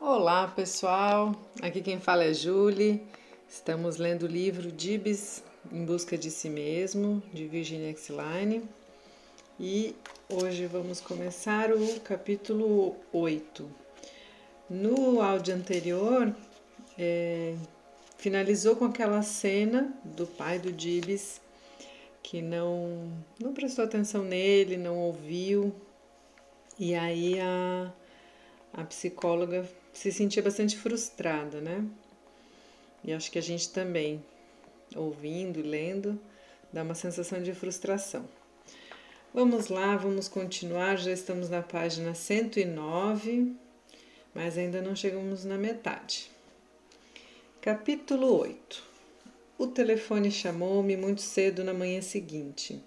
Olá 0.00 0.46
pessoal, 0.46 1.34
aqui 1.60 1.82
quem 1.82 1.98
fala 1.98 2.22
é 2.22 2.32
Julie. 2.32 3.02
Estamos 3.48 3.96
lendo 3.96 4.22
o 4.22 4.28
livro 4.28 4.70
Dibs 4.70 5.42
em 5.72 5.84
Busca 5.84 6.16
de 6.16 6.30
Si 6.30 6.48
Mesmo, 6.48 7.20
de 7.34 7.48
Virginia 7.48 7.90
Exline. 7.90 8.62
E 9.58 9.96
hoje 10.28 10.66
vamos 10.66 11.00
começar 11.00 11.72
o 11.72 12.00
capítulo 12.00 12.94
8. 13.12 13.68
No 14.70 15.20
áudio 15.20 15.56
anterior, 15.56 16.32
é, 16.96 17.56
finalizou 18.16 18.76
com 18.76 18.84
aquela 18.84 19.20
cena 19.22 19.92
do 20.04 20.28
pai 20.28 20.60
do 20.60 20.70
Dibs 20.70 21.40
que 22.22 22.40
não, 22.40 23.12
não 23.40 23.52
prestou 23.52 23.84
atenção 23.84 24.22
nele, 24.22 24.76
não 24.76 24.96
ouviu. 24.96 25.74
E 26.78 26.94
aí 26.94 27.40
a, 27.40 27.92
a 28.72 28.84
psicóloga 28.84 29.68
se 29.98 30.12
sentia 30.12 30.40
bastante 30.40 30.76
frustrada, 30.76 31.60
né? 31.60 31.84
E 33.02 33.12
acho 33.12 33.32
que 33.32 33.38
a 33.38 33.42
gente 33.42 33.70
também, 33.70 34.24
ouvindo, 34.94 35.60
lendo, 35.60 36.20
dá 36.72 36.84
uma 36.84 36.94
sensação 36.94 37.42
de 37.42 37.52
frustração. 37.52 38.24
Vamos 39.34 39.66
lá, 39.66 39.96
vamos 39.96 40.28
continuar. 40.28 40.96
Já 40.98 41.10
estamos 41.10 41.50
na 41.50 41.62
página 41.62 42.14
109, 42.14 43.56
mas 44.32 44.56
ainda 44.56 44.80
não 44.80 44.94
chegamos 44.94 45.44
na 45.44 45.58
metade. 45.58 46.30
Capítulo 47.60 48.38
8 48.38 48.84
O 49.58 49.66
telefone 49.66 50.30
chamou-me 50.30 50.96
muito 50.96 51.22
cedo 51.22 51.64
na 51.64 51.74
manhã 51.74 52.00
seguinte. 52.00 52.80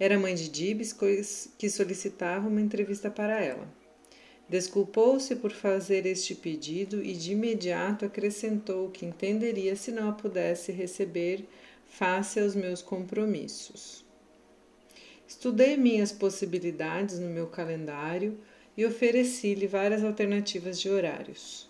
Era 0.00 0.16
a 0.16 0.18
mãe 0.18 0.34
de 0.34 0.48
Dibs 0.48 0.96
que 1.58 1.68
solicitava 1.68 2.48
uma 2.48 2.62
entrevista 2.62 3.10
para 3.10 3.44
ela. 3.44 3.68
Desculpou-se 4.48 5.34
por 5.36 5.50
fazer 5.50 6.06
este 6.06 6.32
pedido 6.32 7.02
e 7.02 7.14
de 7.14 7.32
imediato 7.32 8.04
acrescentou 8.04 8.90
que 8.90 9.04
entenderia 9.04 9.74
se 9.74 9.90
não 9.90 10.08
a 10.08 10.12
pudesse 10.12 10.70
receber 10.70 11.44
face 11.88 12.38
aos 12.38 12.54
meus 12.54 12.80
compromissos. 12.80 14.04
Estudei 15.26 15.76
minhas 15.76 16.12
possibilidades 16.12 17.18
no 17.18 17.28
meu 17.28 17.48
calendário 17.48 18.38
e 18.76 18.86
ofereci-lhe 18.86 19.66
várias 19.66 20.04
alternativas 20.04 20.80
de 20.80 20.88
horários. 20.88 21.68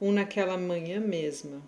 Um 0.00 0.12
naquela 0.12 0.56
manhã 0.56 1.00
mesma, 1.00 1.60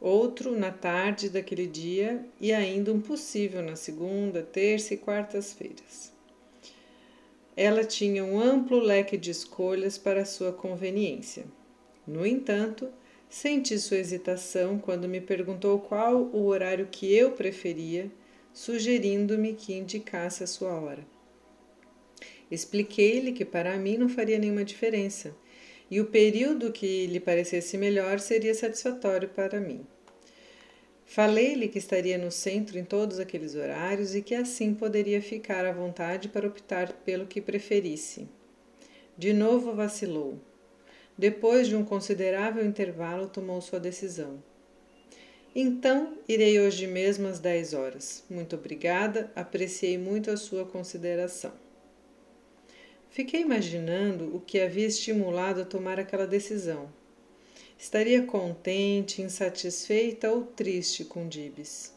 outro 0.00 0.58
na 0.58 0.70
tarde 0.70 1.28
daquele 1.28 1.66
dia 1.66 2.24
e 2.40 2.54
ainda 2.54 2.90
um 2.90 3.00
possível 3.00 3.62
na 3.62 3.76
segunda, 3.76 4.42
terça 4.42 4.94
e 4.94 4.96
quartas-feiras. 4.96 6.13
Ela 7.56 7.84
tinha 7.84 8.24
um 8.24 8.40
amplo 8.40 8.78
leque 8.78 9.16
de 9.16 9.30
escolhas 9.30 9.96
para 9.96 10.24
sua 10.24 10.52
conveniência. 10.52 11.44
No 12.06 12.26
entanto, 12.26 12.88
senti 13.28 13.78
sua 13.78 13.98
hesitação 13.98 14.78
quando 14.78 15.08
me 15.08 15.20
perguntou 15.20 15.78
qual 15.78 16.16
o 16.16 16.46
horário 16.46 16.88
que 16.90 17.14
eu 17.14 17.32
preferia, 17.32 18.10
sugerindo-me 18.52 19.54
que 19.54 19.74
indicasse 19.74 20.42
a 20.42 20.46
sua 20.46 20.74
hora. 20.74 21.06
Expliquei-lhe 22.50 23.32
que 23.32 23.44
para 23.44 23.76
mim 23.76 23.96
não 23.96 24.08
faria 24.08 24.38
nenhuma 24.38 24.64
diferença 24.64 25.34
e 25.90 26.00
o 26.00 26.06
período 26.06 26.72
que 26.72 27.06
lhe 27.06 27.20
parecesse 27.20 27.76
melhor 27.76 28.18
seria 28.18 28.54
satisfatório 28.54 29.28
para 29.28 29.60
mim. 29.60 29.86
Falei-lhe 31.06 31.68
que 31.68 31.78
estaria 31.78 32.16
no 32.16 32.30
centro 32.30 32.78
em 32.78 32.84
todos 32.84 33.18
aqueles 33.18 33.54
horários 33.54 34.14
e 34.14 34.22
que 34.22 34.34
assim 34.34 34.74
poderia 34.74 35.20
ficar 35.20 35.64
à 35.64 35.72
vontade 35.72 36.28
para 36.28 36.46
optar 36.46 36.92
pelo 37.04 37.26
que 37.26 37.40
preferisse. 37.40 38.28
De 39.16 39.32
novo 39.32 39.74
vacilou. 39.74 40.40
Depois 41.16 41.68
de 41.68 41.76
um 41.76 41.84
considerável 41.84 42.64
intervalo, 42.64 43.28
tomou 43.28 43.60
sua 43.60 43.78
decisão. 43.78 44.42
Então, 45.54 46.18
irei 46.28 46.58
hoje 46.58 46.86
mesmo 46.86 47.28
às 47.28 47.38
dez 47.38 47.74
horas. 47.74 48.24
Muito 48.28 48.56
obrigada, 48.56 49.30
apreciei 49.36 49.96
muito 49.96 50.30
a 50.32 50.36
sua 50.36 50.64
consideração. 50.64 51.52
Fiquei 53.08 53.42
imaginando 53.42 54.34
o 54.34 54.40
que 54.40 54.58
havia 54.58 54.88
estimulado 54.88 55.60
a 55.60 55.64
tomar 55.64 56.00
aquela 56.00 56.26
decisão 56.26 56.88
Estaria 57.84 58.22
contente, 58.22 59.20
insatisfeita 59.20 60.30
ou 60.30 60.42
triste 60.42 61.04
com 61.04 61.28
Dibs? 61.28 61.92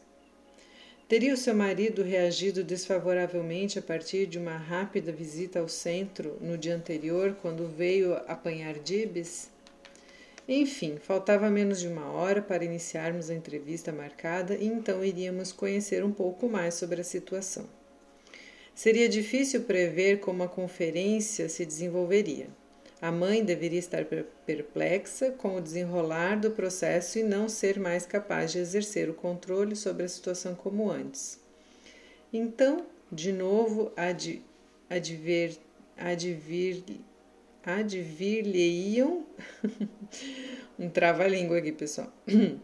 Teria 1.08 1.32
o 1.32 1.36
seu 1.36 1.54
marido 1.54 2.02
reagido 2.02 2.62
desfavoravelmente 2.62 3.78
a 3.78 3.82
partir 3.82 4.26
de 4.26 4.38
uma 4.38 4.58
rápida 4.58 5.10
visita 5.10 5.60
ao 5.60 5.66
centro 5.66 6.36
no 6.42 6.58
dia 6.58 6.76
anterior, 6.76 7.38
quando 7.40 7.66
veio 7.66 8.12
apanhar 8.26 8.74
Dibs? 8.74 9.48
Enfim, 10.46 10.98
faltava 11.00 11.48
menos 11.48 11.80
de 11.80 11.88
uma 11.88 12.12
hora 12.12 12.42
para 12.42 12.66
iniciarmos 12.66 13.30
a 13.30 13.34
entrevista 13.34 13.90
marcada 13.90 14.56
e 14.56 14.66
então 14.66 15.02
iríamos 15.02 15.52
conhecer 15.52 16.04
um 16.04 16.12
pouco 16.12 16.50
mais 16.50 16.74
sobre 16.74 17.00
a 17.00 17.04
situação. 17.04 17.66
Seria 18.74 19.08
difícil 19.08 19.62
prever 19.62 20.20
como 20.20 20.42
a 20.42 20.48
conferência 20.48 21.48
se 21.48 21.64
desenvolveria. 21.64 22.48
A 23.00 23.12
mãe 23.12 23.44
deveria 23.44 23.78
estar 23.78 24.04
perplexa 24.44 25.30
com 25.30 25.56
o 25.56 25.60
desenrolar 25.60 26.34
do 26.40 26.50
processo 26.50 27.18
e 27.18 27.22
não 27.22 27.48
ser 27.48 27.78
mais 27.78 28.04
capaz 28.04 28.50
de 28.50 28.58
exercer 28.58 29.08
o 29.08 29.14
controle 29.14 29.76
sobre 29.76 30.04
a 30.04 30.08
situação 30.08 30.54
como 30.56 30.90
antes. 30.90 31.38
Então, 32.32 32.84
de 33.10 33.30
novo, 33.30 33.92
ad, 33.96 34.42
adver, 34.90 35.56
advir, 35.96 36.82
advir-lhe-iam 37.62 39.24
um 40.76 40.90
trava-língua 40.90 41.58
aqui, 41.58 41.72
pessoal. 41.72 42.12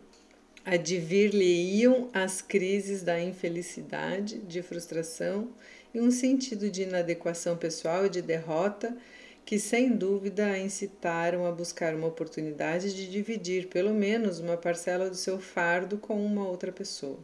Advir-lhe-iam 0.65 2.09
as 2.13 2.41
crises 2.41 3.03
da 3.03 3.21
infelicidade, 3.21 4.39
de 4.39 4.63
frustração 4.63 5.51
e 5.93 6.01
um 6.01 6.11
sentido 6.11 6.71
de 6.71 6.85
inadequação 6.85 7.55
pessoal 7.55 8.07
e 8.07 8.09
de 8.09 8.23
derrota 8.23 8.97
que 9.45 9.59
sem 9.59 9.95
dúvida 9.95 10.47
a 10.47 10.59
incitaram 10.59 11.45
a 11.45 11.53
buscar 11.53 11.95
uma 11.95 12.07
oportunidade 12.07 12.95
de 12.95 13.11
dividir 13.11 13.69
pelo 13.69 13.93
menos 13.93 14.41
uma 14.41 14.57
parcela 14.57 15.11
do 15.11 15.17
seu 15.17 15.39
fardo 15.39 15.99
com 15.99 16.25
uma 16.25 16.49
outra 16.49 16.73
pessoa. 16.73 17.19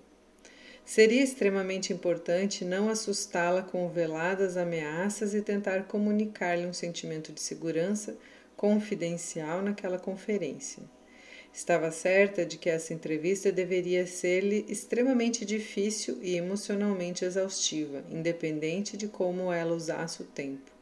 Seria 0.84 1.22
extremamente 1.22 1.92
importante 1.94 2.64
não 2.64 2.90
assustá-la 2.90 3.62
com 3.62 3.88
veladas 3.88 4.58
ameaças 4.58 5.34
e 5.34 5.40
tentar 5.40 5.84
comunicar-lhe 5.84 6.66
um 6.66 6.74
sentimento 6.74 7.32
de 7.32 7.40
segurança 7.40 8.18
confidencial 8.54 9.62
naquela 9.62 9.98
conferência. 9.98 10.82
Estava 11.52 11.90
certa 11.90 12.44
de 12.44 12.58
que 12.58 12.68
essa 12.68 12.92
entrevista 12.92 13.50
deveria 13.50 14.06
ser-lhe 14.06 14.66
extremamente 14.68 15.44
difícil 15.44 16.18
e 16.20 16.36
emocionalmente 16.36 17.24
exaustiva, 17.24 18.04
independente 18.10 18.96
de 18.96 19.08
como 19.08 19.50
ela 19.52 19.74
usasse 19.74 20.22
o 20.22 20.26
tempo 20.26 20.79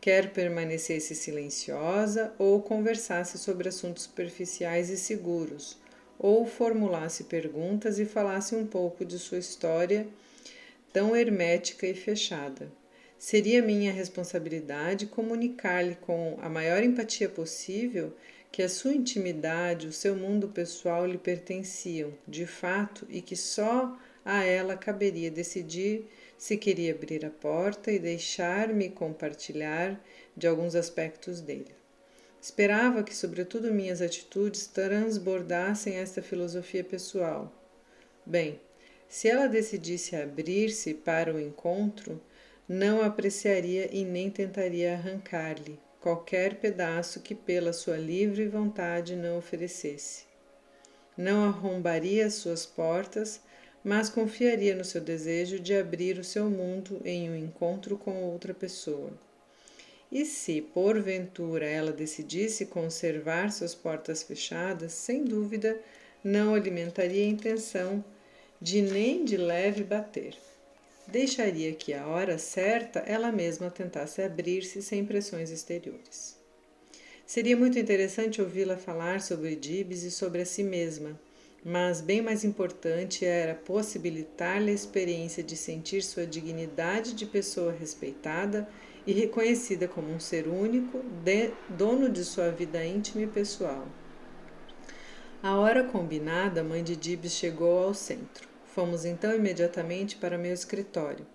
quer 0.00 0.32
permanecesse 0.32 1.14
silenciosa 1.14 2.32
ou 2.38 2.62
conversasse 2.62 3.38
sobre 3.38 3.68
assuntos 3.68 4.04
superficiais 4.04 4.88
e 4.88 4.96
seguros, 4.96 5.76
ou 6.18 6.46
formulasse 6.46 7.24
perguntas 7.24 7.98
e 7.98 8.04
falasse 8.04 8.54
um 8.54 8.66
pouco 8.66 9.04
de 9.04 9.18
sua 9.18 9.38
história 9.38 10.06
tão 10.92 11.14
hermética 11.14 11.86
e 11.86 11.94
fechada. 11.94 12.70
Seria 13.18 13.62
minha 13.62 13.92
responsabilidade 13.92 15.06
comunicar-lhe 15.06 15.94
com 15.96 16.38
a 16.40 16.48
maior 16.48 16.82
empatia 16.82 17.28
possível 17.28 18.14
que 18.50 18.62
a 18.62 18.68
sua 18.68 18.94
intimidade, 18.94 19.86
o 19.86 19.92
seu 19.92 20.16
mundo 20.16 20.48
pessoal 20.48 21.06
lhe 21.06 21.18
pertenciam, 21.18 22.12
de 22.26 22.46
fato, 22.46 23.06
e 23.08 23.20
que 23.20 23.36
só 23.36 23.96
a 24.24 24.44
ela 24.44 24.76
caberia 24.76 25.30
decidir 25.30 26.08
se 26.40 26.56
queria 26.56 26.94
abrir 26.94 27.22
a 27.26 27.28
porta 27.28 27.92
e 27.92 27.98
deixar-me 27.98 28.88
compartilhar 28.88 30.02
de 30.34 30.46
alguns 30.46 30.74
aspectos 30.74 31.38
dele. 31.38 31.74
Esperava 32.40 33.02
que, 33.02 33.14
sobretudo, 33.14 33.74
minhas 33.74 34.00
atitudes 34.00 34.66
transbordassem 34.66 35.96
esta 35.96 36.22
filosofia 36.22 36.82
pessoal. 36.82 37.52
Bem, 38.24 38.58
se 39.06 39.28
ela 39.28 39.48
decidisse 39.48 40.16
abrir-se 40.16 40.94
para 40.94 41.34
o 41.34 41.38
encontro, 41.38 42.18
não 42.66 43.02
apreciaria 43.02 43.94
e 43.94 44.02
nem 44.02 44.30
tentaria 44.30 44.94
arrancar-lhe 44.94 45.78
qualquer 46.00 46.54
pedaço 46.54 47.20
que, 47.20 47.34
pela 47.34 47.74
sua 47.74 47.98
livre 47.98 48.48
vontade, 48.48 49.14
não 49.14 49.36
oferecesse. 49.36 50.24
Não 51.14 51.44
arrombaria 51.44 52.30
suas 52.30 52.64
portas 52.64 53.42
mas 53.84 54.08
confiaria 54.08 54.74
no 54.74 54.84
seu 54.84 55.00
desejo 55.00 55.58
de 55.58 55.74
abrir 55.74 56.18
o 56.18 56.24
seu 56.24 56.50
mundo 56.50 57.00
em 57.04 57.30
um 57.30 57.36
encontro 57.36 57.96
com 57.96 58.22
outra 58.24 58.52
pessoa. 58.52 59.10
E 60.12 60.24
se, 60.24 60.60
porventura, 60.60 61.66
ela 61.66 61.92
decidisse 61.92 62.66
conservar 62.66 63.52
suas 63.52 63.74
portas 63.74 64.22
fechadas, 64.22 64.92
sem 64.92 65.24
dúvida 65.24 65.80
não 66.22 66.54
alimentaria 66.54 67.24
a 67.24 67.28
intenção 67.28 68.04
de 68.60 68.82
nem 68.82 69.24
de 69.24 69.36
leve 69.36 69.84
bater. 69.84 70.36
Deixaria 71.06 71.72
que, 71.72 71.94
à 71.94 72.06
hora 72.06 72.38
certa, 72.38 73.00
ela 73.00 73.32
mesma 73.32 73.70
tentasse 73.70 74.20
abrir-se 74.20 74.82
sem 74.82 75.04
pressões 75.04 75.50
exteriores. 75.50 76.36
Seria 77.26 77.56
muito 77.56 77.78
interessante 77.78 78.42
ouvi-la 78.42 78.76
falar 78.76 79.20
sobre 79.20 79.54
Dibs 79.54 80.02
e 80.02 80.10
sobre 80.10 80.42
a 80.42 80.46
si 80.46 80.62
mesma, 80.62 81.18
mas 81.64 82.00
bem 82.00 82.22
mais 82.22 82.44
importante 82.44 83.24
era 83.24 83.54
possibilitar-lhe 83.54 84.70
a 84.70 84.74
experiência 84.74 85.42
de 85.42 85.56
sentir 85.56 86.02
sua 86.02 86.26
dignidade 86.26 87.14
de 87.14 87.26
pessoa 87.26 87.72
respeitada 87.72 88.68
e 89.06 89.12
reconhecida 89.12 89.86
como 89.86 90.10
um 90.10 90.20
ser 90.20 90.46
único, 90.46 91.00
de, 91.24 91.52
dono 91.68 92.08
de 92.08 92.24
sua 92.24 92.50
vida 92.50 92.84
íntima 92.84 93.22
e 93.22 93.26
pessoal. 93.26 93.86
A 95.42 95.56
hora 95.56 95.84
combinada, 95.84 96.60
a 96.60 96.64
mãe 96.64 96.84
de 96.84 96.94
Dibs 96.96 97.32
chegou 97.32 97.84
ao 97.84 97.94
centro. 97.94 98.48
Fomos 98.66 99.04
então 99.04 99.34
imediatamente 99.34 100.16
para 100.16 100.38
meu 100.38 100.52
escritório. 100.52 101.26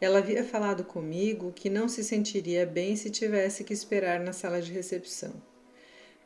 Ela 0.00 0.18
havia 0.18 0.42
falado 0.42 0.84
comigo 0.84 1.52
que 1.52 1.70
não 1.70 1.88
se 1.88 2.02
sentiria 2.02 2.66
bem 2.66 2.96
se 2.96 3.08
tivesse 3.08 3.62
que 3.62 3.72
esperar 3.72 4.18
na 4.20 4.32
sala 4.32 4.60
de 4.60 4.72
recepção. 4.72 5.32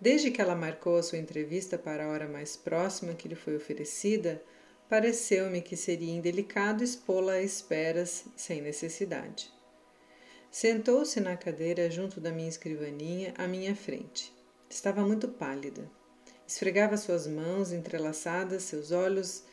Desde 0.00 0.30
que 0.30 0.40
ela 0.40 0.54
marcou 0.54 0.96
a 0.96 1.02
sua 1.02 1.18
entrevista 1.18 1.78
para 1.78 2.04
a 2.04 2.08
hora 2.08 2.28
mais 2.28 2.56
próxima 2.56 3.14
que 3.14 3.28
lhe 3.28 3.34
foi 3.34 3.56
oferecida, 3.56 4.42
pareceu-me 4.88 5.62
que 5.62 5.76
seria 5.76 6.12
indelicado 6.12 6.84
expô-la 6.84 7.32
a 7.32 7.42
esperas 7.42 8.24
sem 8.36 8.60
necessidade. 8.60 9.52
Sentou-se 10.50 11.18
na 11.20 11.36
cadeira 11.36 11.90
junto 11.90 12.20
da 12.20 12.30
minha 12.30 12.48
escrivaninha, 12.48 13.34
à 13.36 13.46
minha 13.46 13.74
frente. 13.74 14.32
Estava 14.68 15.02
muito 15.02 15.28
pálida. 15.28 15.90
Esfregava 16.46 16.96
suas 16.96 17.26
mãos 17.26 17.72
entrelaçadas, 17.72 18.62
seus 18.62 18.92
olhos 18.92 19.44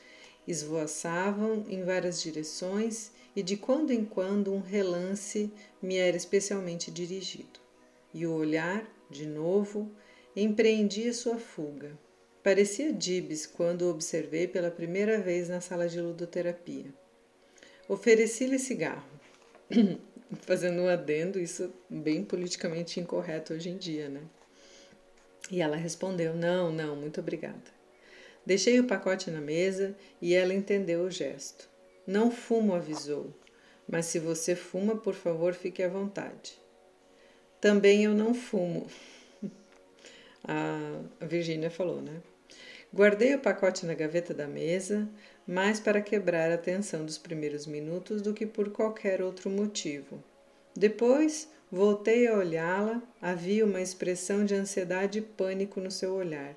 esvoaçavam 0.48 1.66
em 1.70 1.84
várias 1.84 2.22
direções 2.22 3.12
e 3.36 3.42
de 3.42 3.58
quando 3.58 3.92
em 3.92 4.04
quando 4.04 4.54
um 4.54 4.60
relance 4.60 5.52
me 5.82 5.98
era 5.98 6.18
especialmente 6.18 6.92
dirigido. 6.92 7.60
E 8.14 8.28
o 8.28 8.34
olhar, 8.34 8.86
de 9.10 9.26
novo, 9.26 9.92
empreendia 10.36 11.14
sua 11.14 11.38
fuga. 11.38 11.98
Parecia 12.44 12.92
Dibs 12.92 13.46
quando 13.46 13.84
o 13.84 13.90
observei 13.90 14.48
pela 14.48 14.70
primeira 14.70 15.20
vez 15.20 15.48
na 15.48 15.62
sala 15.62 15.88
de 15.88 16.02
ludoterapia. 16.02 16.94
Ofereci-lhe 17.88 18.60
cigarro. 18.60 19.08
Fazendo 20.42 20.82
um 20.82 20.88
adendo, 20.88 21.40
isso 21.40 21.72
bem 21.90 22.24
politicamente 22.24 23.00
incorreto 23.00 23.54
hoje 23.54 23.70
em 23.70 23.78
dia, 23.78 24.10
né? 24.10 24.22
E 25.52 25.62
ela 25.62 25.76
respondeu: 25.76 26.34
Não, 26.34 26.72
não, 26.72 26.96
muito 26.96 27.20
obrigada. 27.20 27.72
Deixei 28.46 28.80
o 28.80 28.88
pacote 28.88 29.32
na 29.32 29.40
mesa 29.40 29.96
e 30.22 30.34
ela 30.34 30.54
entendeu 30.54 31.04
o 31.04 31.12
gesto. 31.12 31.70
Não 32.06 32.30
fumo, 32.30 32.74
avisou. 32.74 33.34
Mas 33.88 34.08
se 34.08 34.20
você 34.20 34.56
fuma, 34.56 34.96
por 34.98 35.14
favor, 35.14 35.54
fique 35.54 35.82
à 35.82 35.88
vontade. 35.88 36.60
Também 37.62 38.04
eu 38.04 38.14
não 38.14 38.34
fumo. 38.34 38.88
A 40.46 41.26
Virgínia 41.26 41.70
falou, 41.70 42.02
né? 42.02 42.22
Guardei 42.94 43.34
o 43.34 43.40
pacote 43.40 43.86
na 43.86 43.94
gaveta 43.94 44.34
da 44.34 44.48
mesa, 44.48 45.10
mais 45.48 45.80
para 45.80 46.02
quebrar 46.02 46.52
a 46.52 46.58
tensão 46.58 47.06
dos 47.06 47.18
primeiros 47.18 47.66
minutos 47.66 48.22
do 48.22 48.34
que 48.34 48.46
por 48.46 48.70
qualquer 48.70 49.22
outro 49.22 49.50
motivo. 49.50 50.24
Depois, 50.76 51.50
voltei 51.72 52.28
a 52.28 52.38
olhá-la, 52.38 53.02
havia 53.20 53.66
uma 53.66 53.82
expressão 53.82 54.46
de 54.46 54.54
ansiedade 54.54 55.20
e 55.20 55.22
pânico 55.24 55.80
no 55.80 55.90
seu 55.90 56.14
olhar. 56.14 56.56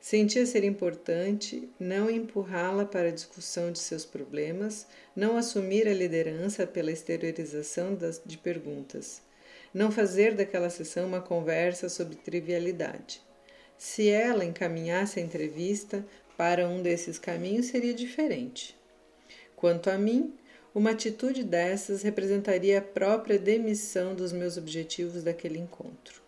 Sentia 0.00 0.46
ser 0.46 0.62
importante 0.62 1.68
não 1.80 2.08
empurrá-la 2.08 2.84
para 2.84 3.08
a 3.08 3.12
discussão 3.12 3.72
de 3.72 3.80
seus 3.80 4.04
problemas, 4.04 4.86
não 5.16 5.36
assumir 5.36 5.88
a 5.88 5.94
liderança 5.94 6.64
pela 6.64 6.92
exteriorização 6.92 7.92
das, 7.92 8.22
de 8.24 8.38
perguntas, 8.38 9.20
não 9.76 9.90
fazer 9.90 10.34
daquela 10.34 10.70
sessão 10.70 11.06
uma 11.06 11.20
conversa 11.20 11.90
sobre 11.90 12.16
trivialidade. 12.16 13.20
Se 13.76 14.08
ela 14.08 14.42
encaminhasse 14.42 15.20
a 15.20 15.22
entrevista 15.22 16.02
para 16.34 16.66
um 16.66 16.80
desses 16.80 17.18
caminhos, 17.18 17.66
seria 17.66 17.92
diferente. 17.92 18.74
Quanto 19.54 19.90
a 19.90 19.98
mim, 19.98 20.32
uma 20.74 20.92
atitude 20.92 21.44
dessas 21.44 22.00
representaria 22.00 22.78
a 22.78 22.82
própria 22.82 23.38
demissão 23.38 24.14
dos 24.14 24.32
meus 24.32 24.56
objetivos 24.56 25.22
daquele 25.22 25.58
encontro. 25.58 26.22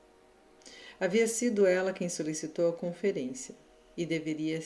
Havia 1.00 1.26
sido 1.26 1.66
ela 1.66 1.94
quem 1.94 2.10
solicitou 2.10 2.68
a 2.68 2.74
conferência 2.74 3.54
e 3.96 4.04
deveria 4.04 4.60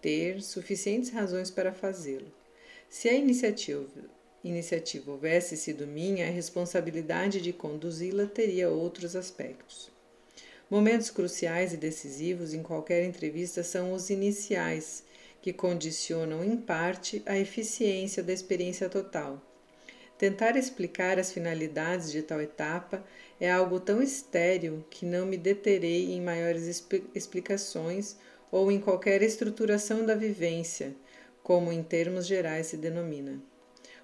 ter 0.00 0.40
suficientes 0.40 1.10
razões 1.10 1.50
para 1.50 1.74
fazê-lo. 1.74 2.32
Se 2.88 3.10
a 3.10 3.12
iniciativa, 3.12 4.04
iniciativa 4.44 5.10
houvesse 5.10 5.56
sido 5.56 5.86
minha, 5.86 6.26
a 6.26 6.30
responsabilidade 6.30 7.40
de 7.40 7.52
conduzi-la 7.52 8.26
teria 8.26 8.68
outros 8.68 9.14
aspectos. 9.14 9.90
Momentos 10.70 11.10
cruciais 11.10 11.72
e 11.72 11.76
decisivos 11.76 12.54
em 12.54 12.62
qualquer 12.62 13.04
entrevista 13.04 13.62
são 13.62 13.92
os 13.92 14.10
iniciais, 14.10 15.04
que 15.42 15.52
condicionam 15.52 16.44
em 16.44 16.56
parte 16.56 17.22
a 17.26 17.38
eficiência 17.38 18.22
da 18.22 18.32
experiência 18.32 18.88
total. 18.88 19.42
Tentar 20.16 20.56
explicar 20.56 21.18
as 21.18 21.32
finalidades 21.32 22.12
de 22.12 22.22
tal 22.22 22.40
etapa 22.40 23.04
é 23.40 23.50
algo 23.50 23.80
tão 23.80 24.00
estéril 24.00 24.84
que 24.88 25.04
não 25.04 25.26
me 25.26 25.36
deterei 25.36 26.12
em 26.12 26.20
maiores 26.20 26.86
explicações 27.12 28.16
ou 28.50 28.70
em 28.70 28.80
qualquer 28.80 29.20
estruturação 29.20 30.06
da 30.06 30.14
vivência, 30.14 30.94
como 31.42 31.72
em 31.72 31.82
termos 31.82 32.26
gerais 32.26 32.68
se 32.68 32.76
denomina. 32.76 33.42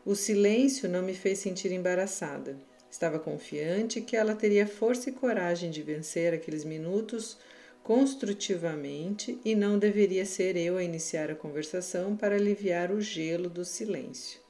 O 0.08 0.14
silêncio 0.14 0.88
não 0.88 1.02
me 1.02 1.12
fez 1.12 1.38
sentir 1.38 1.70
embaraçada. 1.70 2.56
Estava 2.90 3.18
confiante 3.18 4.00
que 4.00 4.16
ela 4.16 4.34
teria 4.34 4.66
força 4.66 5.10
e 5.10 5.12
coragem 5.12 5.70
de 5.70 5.82
vencer 5.82 6.32
aqueles 6.32 6.64
minutos 6.64 7.36
construtivamente 7.82 9.38
e 9.44 9.54
não 9.54 9.78
deveria 9.78 10.24
ser 10.24 10.56
eu 10.56 10.78
a 10.78 10.82
iniciar 10.82 11.30
a 11.30 11.34
conversação 11.34 12.16
para 12.16 12.36
aliviar 12.36 12.90
o 12.90 13.02
gelo 13.02 13.50
do 13.50 13.66
silêncio. 13.66 14.40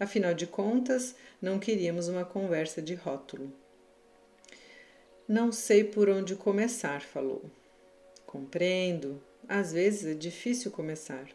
Afinal 0.00 0.34
de 0.34 0.44
contas, 0.44 1.14
não 1.40 1.60
queríamos 1.60 2.08
uma 2.08 2.24
conversa 2.24 2.82
de 2.82 2.94
rótulo. 2.96 3.52
Não 5.28 5.52
sei 5.52 5.84
por 5.84 6.08
onde 6.08 6.34
começar, 6.34 7.00
falou. 7.00 7.44
Compreendo, 8.26 9.22
às 9.48 9.72
vezes 9.72 10.04
é 10.04 10.14
difícil 10.14 10.72
começar. 10.72 11.28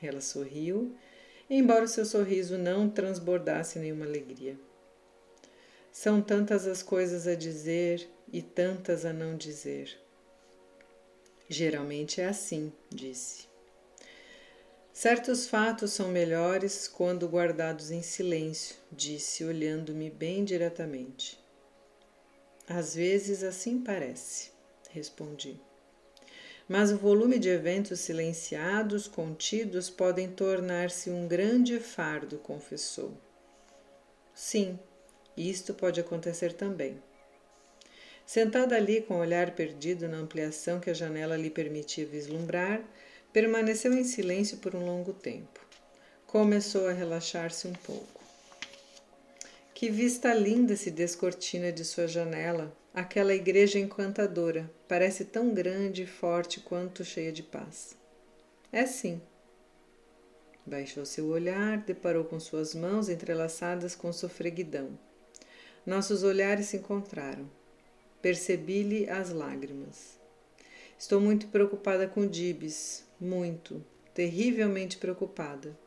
Ela 0.00 0.20
sorriu, 0.20 0.94
embora 1.48 1.84
o 1.84 1.88
seu 1.88 2.04
sorriso 2.04 2.58
não 2.58 2.88
transbordasse 2.88 3.78
nenhuma 3.78 4.04
alegria. 4.04 4.58
São 5.90 6.20
tantas 6.20 6.66
as 6.66 6.82
coisas 6.82 7.26
a 7.26 7.34
dizer 7.34 8.08
e 8.32 8.42
tantas 8.42 9.04
a 9.04 9.12
não 9.12 9.36
dizer. 9.36 9.98
Geralmente 11.48 12.20
é 12.20 12.26
assim, 12.26 12.72
disse. 12.90 13.48
Certos 14.92 15.46
fatos 15.46 15.92
são 15.92 16.08
melhores 16.08 16.88
quando 16.88 17.28
guardados 17.28 17.90
em 17.90 18.02
silêncio, 18.02 18.76
disse, 18.90 19.44
olhando-me 19.44 20.10
bem 20.10 20.44
diretamente. 20.44 21.38
Às 22.68 22.94
vezes 22.94 23.42
assim 23.42 23.80
parece, 23.80 24.50
respondi 24.90 25.67
mas 26.68 26.92
o 26.92 26.98
volume 26.98 27.38
de 27.38 27.48
eventos 27.48 28.00
silenciados, 28.00 29.08
contidos, 29.08 29.88
podem 29.88 30.28
tornar-se 30.28 31.08
um 31.08 31.26
grande 31.26 31.80
fardo, 31.80 32.36
confessou. 32.38 33.16
Sim, 34.34 34.78
isto 35.36 35.72
pode 35.72 35.98
acontecer 35.98 36.52
também. 36.52 37.02
Sentada 38.26 38.76
ali 38.76 39.00
com 39.00 39.14
o 39.14 39.20
olhar 39.20 39.52
perdido 39.52 40.06
na 40.06 40.18
ampliação 40.18 40.78
que 40.78 40.90
a 40.90 40.94
janela 40.94 41.36
lhe 41.36 41.48
permitia 41.48 42.04
vislumbrar, 42.04 42.82
permaneceu 43.32 43.94
em 43.94 44.04
silêncio 44.04 44.58
por 44.58 44.74
um 44.74 44.84
longo 44.84 45.14
tempo. 45.14 45.60
Começou 46.26 46.86
a 46.86 46.92
relaxar-se 46.92 47.66
um 47.66 47.72
pouco. 47.72 48.20
Que 49.72 49.88
vista 49.88 50.34
linda 50.34 50.76
se 50.76 50.90
descortina 50.90 51.72
de 51.72 51.84
sua 51.84 52.06
janela, 52.06 52.76
Aquela 52.98 53.32
igreja 53.32 53.78
encantadora 53.78 54.68
parece 54.88 55.24
tão 55.24 55.54
grande 55.54 56.02
e 56.02 56.06
forte 56.06 56.58
quanto 56.58 57.04
cheia 57.04 57.30
de 57.30 57.44
paz. 57.44 57.96
É 58.72 58.86
sim. 58.86 59.22
Baixou 60.66 61.06
seu 61.06 61.28
olhar, 61.28 61.78
deparou 61.78 62.24
com 62.24 62.40
suas 62.40 62.74
mãos 62.74 63.08
entrelaçadas 63.08 63.94
com 63.94 64.12
sofreguidão. 64.12 64.98
Nossos 65.86 66.24
olhares 66.24 66.66
se 66.66 66.78
encontraram. 66.78 67.48
Percebi-lhe 68.20 69.08
as 69.08 69.30
lágrimas. 69.30 70.18
Estou 70.98 71.20
muito 71.20 71.46
preocupada 71.46 72.08
com 72.08 72.26
Dibs, 72.26 73.04
muito, 73.20 73.80
terrivelmente 74.12 74.98
preocupada. 74.98 75.78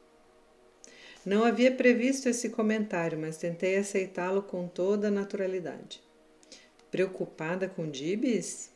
Não 1.25 1.43
havia 1.43 1.75
previsto 1.75 2.29
esse 2.29 2.51
comentário, 2.51 3.19
mas 3.19 3.35
tentei 3.35 3.75
aceitá-lo 3.75 4.41
com 4.41 4.65
toda 4.65 5.09
a 5.09 5.11
naturalidade. 5.11 6.01
Preocupada 6.91 7.69
com 7.69 7.89
Dibs? 7.89 8.69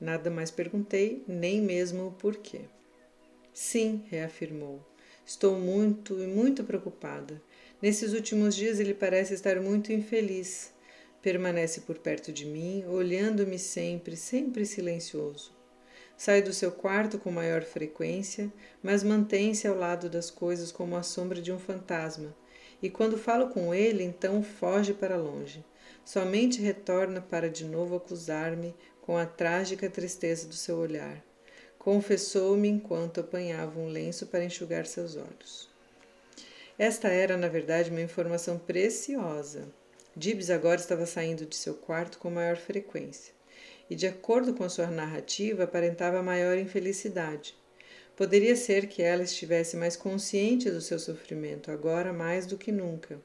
Nada 0.00 0.30
mais 0.30 0.52
perguntei, 0.52 1.24
nem 1.26 1.60
mesmo 1.60 2.06
o 2.06 2.12
porquê. 2.12 2.60
Sim, 3.52 4.04
reafirmou. 4.08 4.80
Estou 5.26 5.58
muito 5.58 6.22
e 6.22 6.28
muito 6.28 6.62
preocupada. 6.62 7.42
Nesses 7.82 8.12
últimos 8.12 8.54
dias 8.54 8.78
ele 8.78 8.94
parece 8.94 9.34
estar 9.34 9.60
muito 9.60 9.92
infeliz. 9.92 10.72
Permanece 11.20 11.80
por 11.80 11.98
perto 11.98 12.32
de 12.32 12.46
mim, 12.46 12.84
olhando-me 12.86 13.58
sempre, 13.58 14.16
sempre 14.16 14.64
silencioso. 14.64 15.52
Sai 16.16 16.40
do 16.40 16.52
seu 16.52 16.70
quarto 16.70 17.18
com 17.18 17.32
maior 17.32 17.64
frequência, 17.64 18.52
mas 18.80 19.02
mantém-se 19.02 19.66
ao 19.66 19.76
lado 19.76 20.08
das 20.08 20.30
coisas 20.30 20.70
como 20.70 20.96
a 20.96 21.02
sombra 21.02 21.42
de 21.42 21.50
um 21.50 21.58
fantasma, 21.58 22.32
e 22.82 22.88
quando 22.88 23.18
falo 23.18 23.48
com 23.48 23.74
ele, 23.74 24.02
então 24.02 24.42
foge 24.42 24.94
para 24.94 25.16
longe. 25.16 25.64
Somente 26.04 26.60
retorna 26.60 27.20
para 27.20 27.50
de 27.50 27.64
novo 27.64 27.96
acusar-me 27.96 28.74
com 29.02 29.16
a 29.16 29.26
trágica 29.26 29.88
tristeza 29.90 30.46
do 30.46 30.54
seu 30.54 30.76
olhar. 30.76 31.22
Confessou-me 31.78 32.68
enquanto 32.68 33.20
apanhava 33.20 33.78
um 33.78 33.88
lenço 33.88 34.26
para 34.26 34.44
enxugar 34.44 34.86
seus 34.86 35.16
olhos. 35.16 35.68
Esta 36.78 37.08
era, 37.08 37.36
na 37.36 37.48
verdade, 37.48 37.90
uma 37.90 38.00
informação 38.00 38.58
preciosa. 38.58 39.68
Dibs 40.16 40.50
agora 40.50 40.80
estava 40.80 41.06
saindo 41.06 41.44
de 41.44 41.54
seu 41.54 41.74
quarto 41.74 42.18
com 42.18 42.30
maior 42.30 42.56
frequência, 42.56 43.34
e, 43.88 43.94
de 43.94 44.06
acordo 44.06 44.54
com 44.54 44.68
sua 44.68 44.86
narrativa, 44.86 45.64
aparentava 45.64 46.22
maior 46.22 46.56
infelicidade. 46.56 47.54
Poderia 48.20 48.54
ser 48.54 48.86
que 48.86 49.00
ela 49.00 49.22
estivesse 49.22 49.78
mais 49.78 49.96
consciente 49.96 50.70
do 50.70 50.82
seu 50.82 50.98
sofrimento, 50.98 51.70
agora 51.70 52.12
mais 52.12 52.44
do 52.44 52.58
que 52.58 52.70
nunca. 52.70 53.18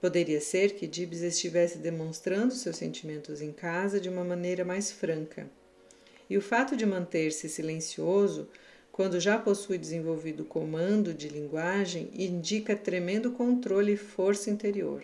Poderia 0.00 0.40
ser 0.40 0.76
que 0.76 0.86
Dibs 0.86 1.22
estivesse 1.22 1.78
demonstrando 1.78 2.54
seus 2.54 2.76
sentimentos 2.76 3.42
em 3.42 3.50
casa 3.50 4.00
de 4.00 4.08
uma 4.08 4.22
maneira 4.22 4.64
mais 4.64 4.92
franca. 4.92 5.50
E 6.30 6.38
o 6.38 6.40
fato 6.40 6.76
de 6.76 6.86
manter-se 6.86 7.48
silencioso 7.48 8.48
quando 8.92 9.18
já 9.18 9.36
possui 9.40 9.76
desenvolvido 9.76 10.44
comando 10.44 11.12
de 11.12 11.28
linguagem, 11.28 12.08
indica 12.14 12.76
tremendo 12.76 13.32
controle 13.32 13.94
e 13.94 13.96
força 13.96 14.50
interior. 14.50 15.02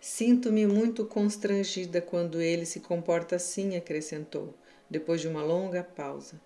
Sinto-me 0.00 0.66
muito 0.66 1.04
constrangida 1.04 2.00
quando 2.00 2.40
ele 2.40 2.64
se 2.64 2.80
comporta 2.80 3.36
assim, 3.36 3.76
acrescentou, 3.76 4.54
depois 4.88 5.20
de 5.20 5.28
uma 5.28 5.44
longa 5.44 5.82
pausa. 5.82 6.40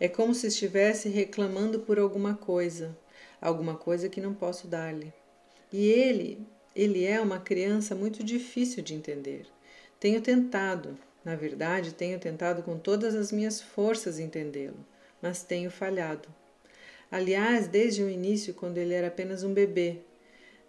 É 0.00 0.08
como 0.08 0.34
se 0.34 0.46
estivesse 0.48 1.08
reclamando 1.08 1.80
por 1.80 1.98
alguma 1.98 2.34
coisa, 2.34 2.98
alguma 3.40 3.76
coisa 3.76 4.08
que 4.08 4.20
não 4.20 4.34
posso 4.34 4.66
dar-lhe. 4.66 5.12
E 5.72 5.86
ele, 5.86 6.44
ele 6.74 7.04
é 7.04 7.20
uma 7.20 7.38
criança 7.38 7.94
muito 7.94 8.24
difícil 8.24 8.82
de 8.82 8.94
entender. 8.94 9.46
Tenho 10.00 10.20
tentado, 10.20 10.98
na 11.24 11.36
verdade, 11.36 11.94
tenho 11.94 12.18
tentado 12.18 12.62
com 12.62 12.78
todas 12.78 13.14
as 13.14 13.30
minhas 13.30 13.60
forças 13.60 14.18
entendê-lo 14.18 14.84
mas 15.20 15.42
tenho 15.42 15.70
falhado. 15.70 16.28
Aliás, 17.10 17.66
desde 17.66 18.02
o 18.02 18.08
início, 18.08 18.54
quando 18.54 18.78
ele 18.78 18.94
era 18.94 19.08
apenas 19.08 19.42
um 19.42 19.52
bebê, 19.52 19.98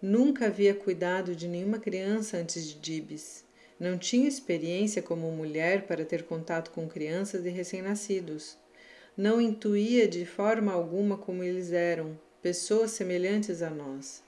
nunca 0.00 0.46
havia 0.46 0.74
cuidado 0.74 1.36
de 1.36 1.46
nenhuma 1.46 1.78
criança 1.78 2.36
antes 2.36 2.66
de 2.66 2.74
Dibs. 2.74 3.44
Não 3.78 3.96
tinha 3.96 4.28
experiência 4.28 5.02
como 5.02 5.30
mulher 5.30 5.86
para 5.86 6.04
ter 6.04 6.24
contato 6.24 6.70
com 6.70 6.88
crianças 6.88 7.46
e 7.46 7.48
recém-nascidos. 7.48 8.56
Não 9.16 9.38
intuía 9.38 10.08
de 10.08 10.24
forma 10.24 10.72
alguma 10.72 11.18
como 11.18 11.42
eles 11.42 11.70
eram, 11.70 12.18
pessoas 12.40 12.92
semelhantes 12.92 13.60
a 13.60 13.68
nós. 13.68 14.22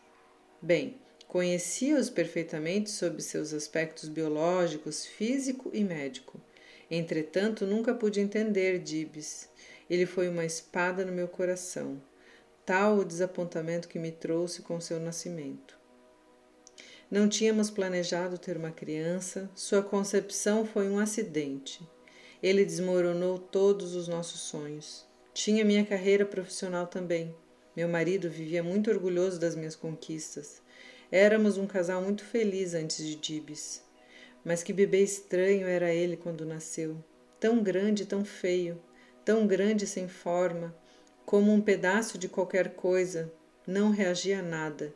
Bem, 0.60 0.98
conhecia-os 1.26 2.10
perfeitamente 2.10 2.90
sob 2.90 3.22
seus 3.22 3.54
aspectos 3.54 4.10
biológicos, 4.10 5.06
físico 5.06 5.70
e 5.72 5.82
médico. 5.82 6.38
Entretanto, 6.90 7.64
nunca 7.64 7.94
pude 7.94 8.20
entender 8.20 8.78
Dibs. 8.78 9.48
Ele 9.88 10.04
foi 10.04 10.28
uma 10.28 10.44
espada 10.44 11.02
no 11.02 11.12
meu 11.12 11.28
coração, 11.28 12.00
tal 12.66 12.98
o 12.98 13.04
desapontamento 13.04 13.88
que 13.88 13.98
me 13.98 14.12
trouxe 14.12 14.60
com 14.60 14.78
seu 14.80 15.00
nascimento. 15.00 15.78
Não 17.10 17.26
tínhamos 17.26 17.70
planejado 17.70 18.36
ter 18.36 18.56
uma 18.56 18.70
criança, 18.70 19.50
sua 19.54 19.82
concepção 19.82 20.66
foi 20.66 20.88
um 20.88 20.98
acidente. 20.98 21.86
Ele 22.44 22.64
desmoronou 22.64 23.38
todos 23.38 23.94
os 23.94 24.06
nossos 24.06 24.40
sonhos. 24.40 25.06
Tinha 25.32 25.64
minha 25.64 25.86
carreira 25.86 26.26
profissional 26.26 26.86
também. 26.86 27.34
Meu 27.74 27.88
marido 27.88 28.28
vivia 28.28 28.62
muito 28.62 28.90
orgulhoso 28.90 29.40
das 29.40 29.56
minhas 29.56 29.74
conquistas. 29.74 30.60
Éramos 31.10 31.56
um 31.56 31.66
casal 31.66 32.02
muito 32.02 32.22
feliz 32.24 32.74
antes 32.74 33.04
de 33.04 33.16
Dibs. 33.16 33.82
Mas 34.44 34.62
que 34.62 34.74
bebê 34.74 35.02
estranho 35.02 35.66
era 35.66 35.92
ele 35.94 36.18
quando 36.18 36.44
nasceu. 36.44 37.02
Tão 37.40 37.62
grande, 37.62 38.04
tão 38.04 38.24
feio 38.24 38.78
tão 39.24 39.46
grande 39.46 39.86
sem 39.86 40.06
forma, 40.06 40.76
como 41.24 41.50
um 41.50 41.60
pedaço 41.60 42.18
de 42.18 42.28
qualquer 42.28 42.74
coisa, 42.74 43.32
não 43.66 43.90
reagia 43.90 44.40
a 44.40 44.42
nada. 44.42 44.94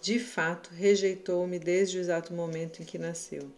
De 0.00 0.18
fato, 0.18 0.70
rejeitou-me 0.74 1.58
desde 1.58 1.96
o 1.96 2.00
exato 2.00 2.34
momento 2.34 2.82
em 2.82 2.84
que 2.84 2.98
nasceu. 2.98 3.50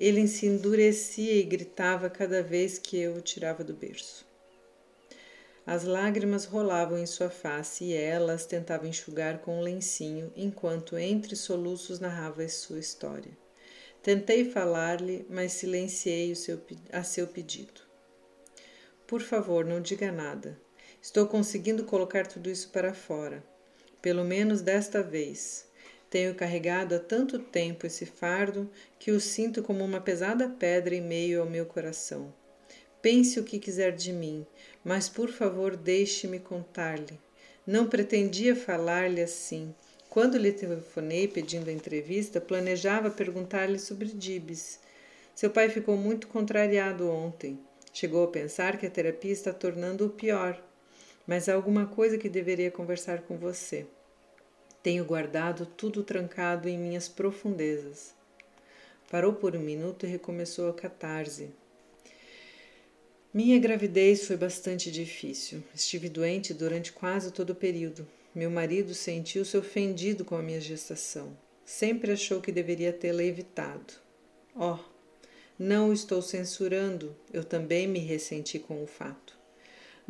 Ele 0.00 0.26
se 0.26 0.46
endurecia 0.46 1.34
e 1.34 1.42
gritava 1.42 2.08
cada 2.08 2.42
vez 2.42 2.78
que 2.78 2.98
eu 2.98 3.16
o 3.16 3.20
tirava 3.20 3.62
do 3.62 3.74
berço. 3.74 4.26
As 5.66 5.84
lágrimas 5.84 6.46
rolavam 6.46 6.98
em 6.98 7.04
sua 7.04 7.28
face 7.28 7.84
e 7.84 7.92
ela 7.92 8.32
as 8.32 8.46
tentava 8.46 8.88
enxugar 8.88 9.40
com 9.40 9.58
um 9.58 9.62
lencinho, 9.62 10.32
enquanto 10.34 10.96
entre 10.96 11.36
soluços 11.36 12.00
narrava 12.00 12.48
sua 12.48 12.78
história. 12.78 13.36
Tentei 14.02 14.50
falar-lhe, 14.50 15.26
mas 15.28 15.52
silenciei 15.52 16.34
seu, 16.34 16.58
a 16.90 17.02
seu 17.02 17.26
pedido. 17.26 17.82
Por 19.06 19.20
favor, 19.20 19.66
não 19.66 19.82
diga 19.82 20.10
nada. 20.10 20.58
Estou 21.02 21.26
conseguindo 21.26 21.84
colocar 21.84 22.26
tudo 22.26 22.48
isso 22.48 22.70
para 22.70 22.94
fora. 22.94 23.44
Pelo 24.00 24.24
menos 24.24 24.62
desta 24.62 25.02
vez. 25.02 25.69
Tenho 26.10 26.34
carregado 26.34 26.96
há 26.96 26.98
tanto 26.98 27.38
tempo 27.38 27.86
esse 27.86 28.04
fardo 28.04 28.68
que 28.98 29.12
o 29.12 29.20
sinto 29.20 29.62
como 29.62 29.84
uma 29.84 30.00
pesada 30.00 30.48
pedra 30.48 30.92
em 30.92 31.00
meio 31.00 31.40
ao 31.40 31.48
meu 31.48 31.64
coração. 31.64 32.34
Pense 33.00 33.38
o 33.38 33.44
que 33.44 33.60
quiser 33.60 33.92
de 33.92 34.12
mim, 34.12 34.44
mas 34.84 35.08
por 35.08 35.30
favor 35.30 35.76
deixe-me 35.76 36.40
contar-lhe. 36.40 37.18
Não 37.64 37.86
pretendia 37.86 38.56
falar-lhe 38.56 39.22
assim. 39.22 39.72
Quando 40.08 40.36
lhe 40.36 40.50
telefonei 40.50 41.28
pedindo 41.28 41.70
a 41.70 41.72
entrevista, 41.72 42.40
planejava 42.40 43.08
perguntar-lhe 43.08 43.78
sobre 43.78 44.08
Dibs. 44.08 44.80
Seu 45.32 45.48
pai 45.48 45.68
ficou 45.68 45.96
muito 45.96 46.26
contrariado 46.26 47.08
ontem. 47.08 47.56
Chegou 47.92 48.24
a 48.24 48.28
pensar 48.28 48.76
que 48.76 48.86
a 48.86 48.90
terapia 48.90 49.32
está 49.32 49.52
tornando-o 49.52 50.10
pior, 50.10 50.60
mas 51.26 51.48
há 51.48 51.54
alguma 51.54 51.86
coisa 51.86 52.18
que 52.18 52.28
deveria 52.28 52.70
conversar 52.70 53.22
com 53.22 53.36
você. 53.36 53.86
Tenho 54.82 55.04
guardado 55.04 55.66
tudo 55.66 56.02
trancado 56.02 56.68
em 56.68 56.78
minhas 56.78 57.08
profundezas. 57.08 58.14
Parou 59.10 59.32
por 59.32 59.56
um 59.56 59.60
minuto 59.60 60.06
e 60.06 60.08
recomeçou 60.08 60.70
a 60.70 60.74
catarse. 60.74 61.50
Minha 63.32 63.58
gravidez 63.58 64.26
foi 64.26 64.36
bastante 64.36 64.90
difícil. 64.90 65.62
Estive 65.74 66.08
doente 66.08 66.54
durante 66.54 66.92
quase 66.92 67.30
todo 67.30 67.50
o 67.50 67.54
período. 67.54 68.06
Meu 68.34 68.50
marido 68.50 68.94
sentiu-se 68.94 69.56
ofendido 69.56 70.24
com 70.24 70.36
a 70.36 70.42
minha 70.42 70.60
gestação. 70.60 71.36
Sempre 71.64 72.12
achou 72.12 72.40
que 72.40 72.50
deveria 72.50 72.92
tê-la 72.92 73.22
evitado. 73.22 73.94
Oh, 74.54 74.78
não 75.58 75.90
o 75.90 75.92
estou 75.92 76.22
censurando, 76.22 77.14
eu 77.32 77.44
também 77.44 77.86
me 77.86 77.98
ressenti 77.98 78.58
com 78.58 78.82
o 78.82 78.86
fato. 78.86 79.39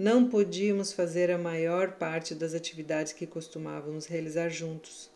Não 0.02 0.30
podíamos 0.30 0.94
fazer 0.94 1.30
a 1.30 1.36
maior 1.36 1.98
parte 1.98 2.34
das 2.34 2.54
atividades 2.54 3.12
que 3.12 3.26
costumávamos 3.26 4.06
realizar 4.06 4.48
juntos. 4.48 5.10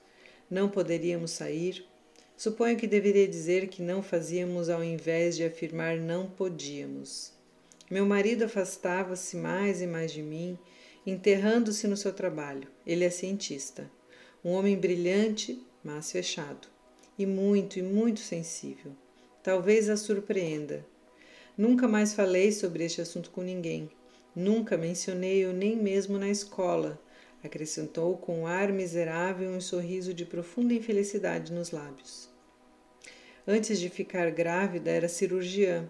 Não 0.50 0.68
poderíamos 0.68 1.30
sair. 1.30 1.86
Suponho 2.36 2.76
que 2.76 2.86
deveria 2.86 3.26
dizer 3.26 3.68
que 3.68 3.80
não 3.80 4.02
fazíamos 4.02 4.68
ao 4.68 4.84
invés 4.84 5.36
de 5.36 5.44
afirmar 5.46 5.96
não 5.96 6.28
podíamos. 6.28 7.32
Meu 7.90 8.04
marido 8.04 8.44
afastava-se 8.44 9.38
mais 9.38 9.80
e 9.80 9.86
mais 9.86 10.12
de 10.12 10.20
mim, 10.20 10.58
enterrando-se 11.06 11.88
no 11.88 11.96
seu 11.96 12.12
trabalho. 12.12 12.68
Ele 12.86 13.04
é 13.04 13.10
cientista, 13.10 13.90
um 14.44 14.50
homem 14.50 14.76
brilhante, 14.76 15.66
mas 15.82 16.12
fechado, 16.12 16.68
e 17.18 17.24
muito 17.24 17.78
e 17.78 17.82
muito 17.82 18.20
sensível. 18.20 18.92
Talvez 19.42 19.88
a 19.88 19.96
surpreenda. 19.96 20.84
Nunca 21.56 21.88
mais 21.88 22.12
falei 22.12 22.52
sobre 22.52 22.84
este 22.84 23.00
assunto 23.00 23.30
com 23.30 23.40
ninguém. 23.40 23.88
Nunca 24.34 24.76
mencionei-o 24.76 25.52
nem 25.52 25.76
mesmo 25.76 26.18
na 26.18 26.28
escola, 26.28 27.00
acrescentou 27.42 28.16
com 28.16 28.40
um 28.40 28.46
ar 28.46 28.72
miserável 28.72 29.52
e 29.52 29.56
um 29.56 29.60
sorriso 29.60 30.12
de 30.12 30.24
profunda 30.24 30.74
infelicidade 30.74 31.52
nos 31.52 31.70
lábios. 31.70 32.28
Antes 33.46 33.78
de 33.78 33.90
ficar 33.90 34.30
grávida, 34.30 34.90
era 34.90 35.08
cirurgiã. 35.08 35.88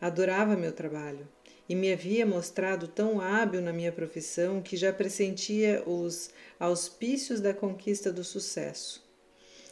Adorava 0.00 0.56
meu 0.56 0.72
trabalho 0.72 1.28
e 1.68 1.74
me 1.74 1.92
havia 1.92 2.26
mostrado 2.26 2.88
tão 2.88 3.20
hábil 3.20 3.60
na 3.60 3.72
minha 3.72 3.92
profissão 3.92 4.60
que 4.60 4.76
já 4.76 4.92
pressentia 4.92 5.82
os 5.86 6.30
auspícios 6.58 7.40
da 7.40 7.54
conquista 7.54 8.12
do 8.12 8.24
sucesso. 8.24 9.06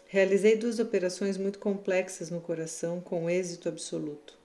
Realizei 0.07 0.57
duas 0.57 0.79
operações 0.79 1.37
muito 1.37 1.59
complexas 1.59 2.31
no 2.31 2.41
coração 2.41 3.01
com 3.01 3.29
êxito 3.29 3.69
absoluto. 3.69 4.39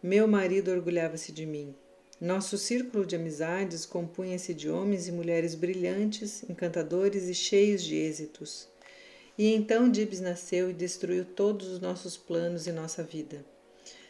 Meu 0.00 0.28
marido 0.28 0.70
orgulhava-se 0.70 1.32
de 1.32 1.44
mim. 1.44 1.74
Nosso 2.22 2.56
círculo 2.56 3.04
de 3.04 3.16
amizades 3.16 3.84
compunha-se 3.84 4.54
de 4.54 4.70
homens 4.70 5.08
e 5.08 5.12
mulheres 5.12 5.56
brilhantes, 5.56 6.44
encantadores 6.48 7.24
e 7.24 7.34
cheios 7.34 7.82
de 7.82 7.96
êxitos. 7.96 8.68
E 9.36 9.52
então 9.52 9.90
Dibs 9.90 10.20
nasceu 10.20 10.70
e 10.70 10.72
destruiu 10.72 11.24
todos 11.24 11.66
os 11.66 11.80
nossos 11.80 12.16
planos 12.16 12.68
e 12.68 12.70
nossa 12.70 13.02
vida. 13.02 13.44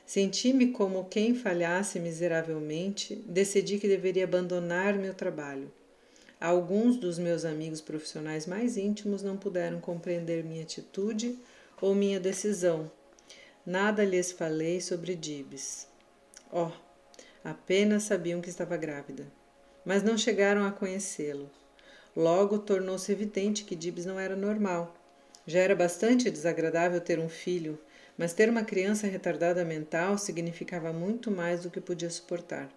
Senti-me 0.05 0.73
como 0.73 1.07
quem 1.07 1.35
falhasse 1.35 1.99
miseravelmente, 1.99 3.17
decidi 3.27 3.79
que 3.79 3.89
deveria 3.89 4.25
abandonar 4.25 4.93
meu 4.99 5.15
trabalho. 5.15 5.73
Alguns 6.39 6.99
dos 6.99 7.19
meus 7.19 7.47
amigos 7.47 7.81
profissionais 7.81 8.47
mais 8.47 8.77
íntimos 8.77 9.23
não 9.23 9.39
puderam 9.39 9.81
compreender 9.81 10.45
minha 10.45 10.65
atitude 10.65 11.39
ou 11.81 11.95
minha 11.95 12.21
decisão. 12.21 12.93
Nada 13.65 14.05
lhes 14.05 14.31
falei 14.31 14.83
sobre 14.83 15.15
Dibs. 15.15 15.89
Oh, 16.53 16.71
apenas 17.45 18.05
sabiam 18.05 18.41
que 18.41 18.49
estava 18.49 18.77
grávida, 18.77 19.27
mas 19.85 20.03
não 20.03 20.17
chegaram 20.17 20.65
a 20.65 20.73
conhecê-lo. 20.73 21.51
Logo 22.15 22.59
tornou-se 22.59 23.11
evidente 23.11 23.65
que 23.65 23.75
Dibs 23.75 24.05
não 24.05 24.21
era 24.21 24.37
normal. 24.37 24.95
Já 25.47 25.61
era 25.61 25.75
bastante 25.75 26.31
desagradável 26.31 27.01
ter 27.01 27.19
um 27.19 27.29
filho, 27.29 27.79
mas 28.17 28.33
ter 28.33 28.49
uma 28.49 28.63
criança 28.63 29.07
retardada 29.07 29.65
mental 29.65 30.19
significava 30.19 30.93
muito 30.93 31.31
mais 31.31 31.63
do 31.63 31.71
que 31.71 31.81
podia 31.81 32.11
suportar. 32.11 32.71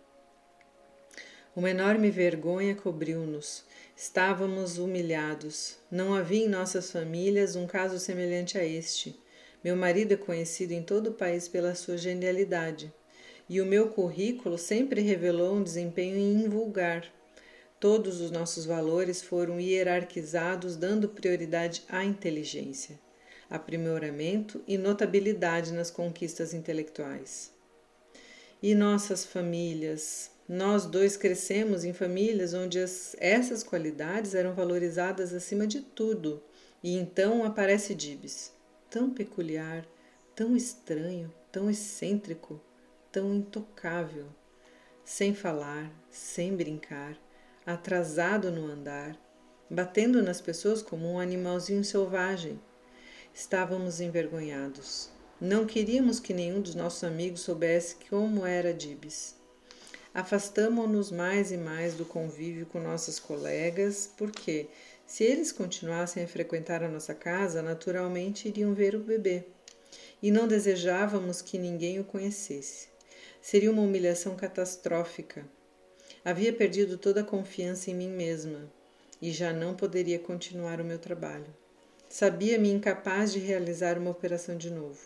Uma 1.55 1.69
enorme 1.69 2.11
vergonha 2.11 2.75
cobriu-nos. 2.75 3.63
Estávamos 3.95 4.77
humilhados. 4.77 5.77
Não 5.89 6.13
havia 6.13 6.45
em 6.45 6.49
nossas 6.49 6.91
famílias 6.91 7.55
um 7.55 7.65
caso 7.65 7.97
semelhante 7.97 8.57
a 8.57 8.65
este. 8.65 9.17
Meu 9.63 9.75
marido 9.75 10.13
é 10.13 10.17
conhecido 10.17 10.73
em 10.73 10.83
todo 10.83 11.11
o 11.11 11.13
país 11.13 11.47
pela 11.47 11.73
sua 11.73 11.97
genialidade, 11.97 12.93
e 13.49 13.61
o 13.61 13.65
meu 13.65 13.89
currículo 13.89 14.57
sempre 14.57 15.01
revelou 15.01 15.55
um 15.55 15.63
desempenho 15.63 16.17
invulgar. 16.17 17.05
Todos 17.79 18.21
os 18.21 18.31
nossos 18.31 18.65
valores 18.65 19.21
foram 19.21 19.59
hierarquizados, 19.59 20.75
dando 20.75 21.09
prioridade 21.09 21.83
à 21.87 22.03
inteligência, 22.03 22.99
aprimoramento 23.49 24.61
e 24.67 24.77
notabilidade 24.77 25.71
nas 25.71 25.91
conquistas 25.91 26.53
intelectuais. 26.53 27.51
E 28.63 28.73
nossas 28.73 29.25
famílias, 29.25 30.31
nós 30.47 30.85
dois 30.85 31.17
crescemos 31.17 31.83
em 31.83 31.93
famílias 31.93 32.53
onde 32.53 32.79
as, 32.79 33.15
essas 33.19 33.61
qualidades 33.63 34.33
eram 34.33 34.53
valorizadas 34.53 35.33
acima 35.33 35.67
de 35.67 35.81
tudo, 35.81 36.41
e 36.83 36.95
então 36.97 37.43
aparece 37.43 37.93
Dibs, 37.93 38.51
tão 38.89 39.11
peculiar, 39.11 39.85
tão 40.35 40.55
estranho, 40.55 41.31
tão 41.51 41.69
excêntrico, 41.69 42.61
tão 43.15 43.33
intocável, 43.33 44.25
sem 45.05 45.33
falar, 45.33 45.89
sem 46.11 46.53
brincar, 46.53 47.17
atrasado 47.65 48.51
no 48.51 48.69
andar, 48.69 49.17
batendo 49.69 50.21
nas 50.21 50.41
pessoas 50.41 50.81
como 50.81 51.09
um 51.13 51.17
animalzinho 51.17 51.81
selvagem. 51.81 52.59
Estávamos 53.33 54.01
envergonhados. 54.01 55.09
Não 55.39 55.65
queríamos 55.65 56.19
que 56.19 56.33
nenhum 56.33 56.59
dos 56.59 56.75
nossos 56.75 57.05
amigos 57.05 57.39
soubesse 57.39 57.95
como 58.09 58.45
era 58.45 58.73
Dibs. 58.73 59.37
Afastamo-nos 60.13 61.09
mais 61.09 61.53
e 61.53 61.57
mais 61.57 61.93
do 61.93 62.03
convívio 62.03 62.65
com 62.65 62.81
nossos 62.81 63.17
colegas, 63.17 64.11
porque, 64.17 64.67
se 65.07 65.23
eles 65.23 65.53
continuassem 65.53 66.21
a 66.21 66.27
frequentar 66.27 66.83
a 66.83 66.89
nossa 66.89 67.15
casa, 67.15 67.61
naturalmente 67.61 68.49
iriam 68.49 68.73
ver 68.73 68.93
o 68.93 68.99
bebê. 68.99 69.45
E 70.21 70.31
não 70.31 70.49
desejávamos 70.49 71.41
que 71.41 71.57
ninguém 71.57 71.97
o 71.97 72.03
conhecesse. 72.03 72.93
Seria 73.45 73.69
uma 73.69 73.83
humilhação 73.83 74.35
catastrófica. 74.35 75.45
Havia 76.23 76.51
perdido 76.51 76.97
toda 76.97 77.21
a 77.21 77.23
confiança 77.23 77.91
em 77.91 77.93
mim 77.93 78.09
mesma 78.09 78.67
e 79.21 79.31
já 79.31 79.53
não 79.53 79.75
poderia 79.75 80.17
continuar 80.17 80.81
o 80.81 80.83
meu 80.83 80.97
trabalho. 80.97 81.53
Sabia-me 82.09 82.71
incapaz 82.71 83.31
de 83.31 83.37
realizar 83.37 83.99
uma 83.99 84.09
operação 84.09 84.57
de 84.57 84.71
novo. 84.71 84.99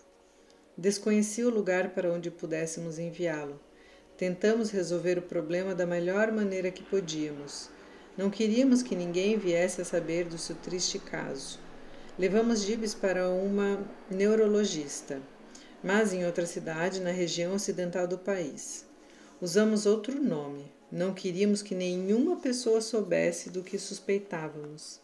Desconhecia 0.78 1.46
o 1.46 1.52
lugar 1.52 1.90
para 1.90 2.10
onde 2.10 2.32
pudéssemos 2.32 2.98
enviá-lo 2.98 3.60
Tentamos 4.20 4.70
resolver 4.70 5.18
o 5.18 5.22
problema 5.22 5.76
da 5.76 5.86
melhor 5.86 6.30
maneira 6.30 6.72
que 6.72 6.84
podíamos. 6.84 7.70
Não 8.18 8.30
queríamos 8.30 8.82
que 8.82 8.96
ninguém 8.96 9.38
viesse 9.38 9.82
a 9.82 9.86
saber 9.86 10.26
do 10.26 10.38
seu 10.38 10.58
triste 10.58 10.98
caso. 10.98 11.60
Levamos 12.18 12.64
Gibes 12.64 12.94
para 12.94 13.30
uma 13.30 13.80
neurologista, 14.12 15.22
mas 15.84 16.14
em 16.14 16.26
outra 16.26 16.46
cidade 16.46 17.00
na 17.00 17.12
região 17.12 17.54
ocidental 17.54 18.08
do 18.08 18.18
país. 18.18 18.86
Usamos 19.42 19.86
outro 19.86 20.22
nome. 20.22 20.72
Não 20.92 21.14
queríamos 21.14 21.62
que 21.62 21.76
nenhuma 21.76 22.38
pessoa 22.38 22.82
soubesse 22.82 23.50
do 23.50 23.64
que 23.64 23.78
suspeitávamos. 23.78 25.00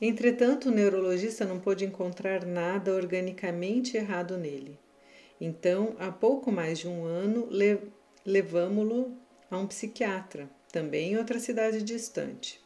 Entretanto, 0.00 0.68
o 0.68 0.72
neurologista 0.72 1.44
não 1.44 1.60
pôde 1.60 1.84
encontrar 1.84 2.44
nada 2.44 2.94
organicamente 2.94 3.96
errado 3.96 4.36
nele. 4.36 4.78
Então, 5.40 5.94
há 5.98 6.10
pouco 6.10 6.50
mais 6.50 6.78
de 6.78 6.88
um 6.88 7.04
ano, 7.04 7.48
levamo-lo 8.24 9.16
a 9.50 9.58
um 9.58 9.66
psiquiatra, 9.66 10.48
também 10.72 11.12
em 11.12 11.16
outra 11.16 11.38
cidade 11.38 11.82
distante. 11.82 12.60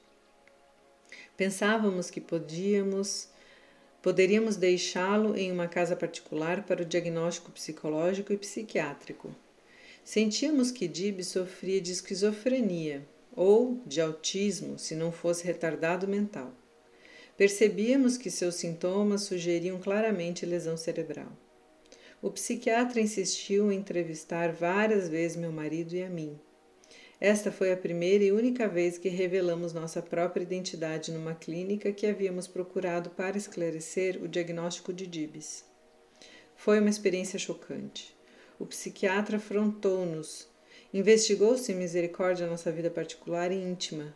Pensávamos 1.37 2.11
que 2.11 2.21
podíamos 2.21 3.29
poderíamos 4.07 4.55
deixá-lo 4.55 5.37
em 5.37 5.51
uma 5.51 5.67
casa 5.67 5.97
particular 5.97 6.63
para 6.65 6.83
o 6.83 6.85
diagnóstico 6.85 7.51
psicológico 7.51 8.33
e 8.33 8.37
psiquiátrico. 8.37 9.35
Sentíamos 10.05 10.71
que 10.71 10.87
Dib 10.87 11.25
sofria 11.25 11.81
de 11.81 11.91
esquizofrenia 11.91 13.05
ou 13.35 13.83
de 13.85 14.01
autismo, 14.01 14.79
se 14.79 14.95
não 14.95 15.11
fosse 15.11 15.45
retardado 15.45 16.07
mental. 16.07 16.55
Percebíamos 17.37 18.17
que 18.17 18.31
seus 18.31 18.55
sintomas 18.55 19.23
sugeriam 19.23 19.81
claramente 19.81 20.47
lesão 20.47 20.77
cerebral. 20.77 21.33
O 22.23 22.31
psiquiatra 22.31 23.01
insistiu 23.01 23.73
em 23.73 23.79
entrevistar 23.79 24.53
várias 24.53 25.09
vezes 25.09 25.37
meu 25.37 25.51
marido 25.51 25.97
e 25.97 26.05
a 26.05 26.09
mim. 26.09 26.39
Esta 27.21 27.51
foi 27.51 27.73
a 27.73 27.77
primeira 27.77 28.25
e 28.25 28.33
única 28.33 28.69
vez 28.69 28.99
que 28.99 29.09
revelamos 29.09 29.73
nossa 29.73 30.03
própria 30.03 30.43
identidade 30.43 31.11
numa 31.11 31.35
clínica 31.35 31.91
que 31.91 32.07
havíamos 32.07 32.47
procurado 32.47 33.09
para 33.11 33.39
esclarecer 33.39 34.23
o 34.23 34.29
diagnóstico 34.29 34.93
de 34.93 35.07
Dibs. 35.07 35.65
Foi 36.55 36.79
uma 36.79 36.91
experiência 36.91 37.39
chocante. 37.39 38.15
O 38.59 38.67
psiquiatra 38.67 39.39
afrontou-nos, 39.39 40.49
investigou 40.93 41.57
sem 41.57 41.75
misericórdia 41.75 42.47
nossa 42.47 42.71
vida 42.71 42.91
particular 42.91 43.51
e 43.51 43.57
íntima. 43.57 44.15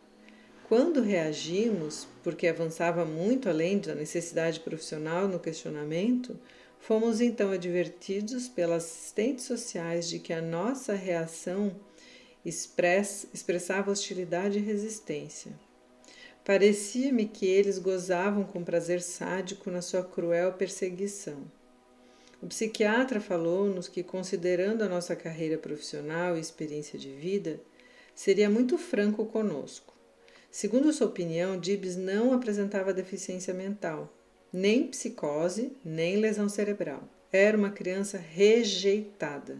Quando 0.68 1.00
reagimos, 1.00 2.06
porque 2.22 2.46
avançava 2.46 3.04
muito 3.04 3.48
além 3.48 3.78
da 3.78 3.94
necessidade 3.94 4.60
profissional 4.60 5.26
no 5.26 5.40
questionamento, 5.40 6.38
Fomos 6.80 7.20
então 7.20 7.52
advertidos 7.52 8.48
pelas 8.48 8.84
assistentes 8.84 9.44
sociais 9.44 10.08
de 10.08 10.18
que 10.18 10.32
a 10.32 10.40
nossa 10.40 10.94
reação 10.94 11.76
express, 12.44 13.26
expressava 13.32 13.90
hostilidade 13.90 14.58
e 14.58 14.62
resistência. 14.62 15.52
Parecia-me 16.44 17.26
que 17.26 17.46
eles 17.46 17.78
gozavam 17.78 18.44
com 18.44 18.64
prazer 18.64 19.02
sádico 19.02 19.70
na 19.70 19.82
sua 19.82 20.02
cruel 20.02 20.54
perseguição. 20.54 21.50
O 22.42 22.46
psiquiatra 22.46 23.20
falou-nos 23.20 23.88
que, 23.88 24.02
considerando 24.02 24.82
a 24.82 24.88
nossa 24.88 25.14
carreira 25.14 25.58
profissional 25.58 26.36
e 26.36 26.40
experiência 26.40 26.98
de 26.98 27.12
vida, 27.12 27.60
seria 28.14 28.48
muito 28.48 28.78
franco 28.78 29.26
conosco. 29.26 29.94
Segundo 30.50 30.92
sua 30.92 31.06
opinião, 31.06 31.60
Dibs 31.60 31.96
não 31.96 32.32
apresentava 32.32 32.94
deficiência 32.94 33.52
mental 33.52 34.10
nem 34.52 34.86
psicose, 34.88 35.72
nem 35.84 36.16
lesão 36.16 36.48
cerebral. 36.48 37.08
Era 37.32 37.56
uma 37.56 37.70
criança 37.70 38.18
rejeitada. 38.18 39.58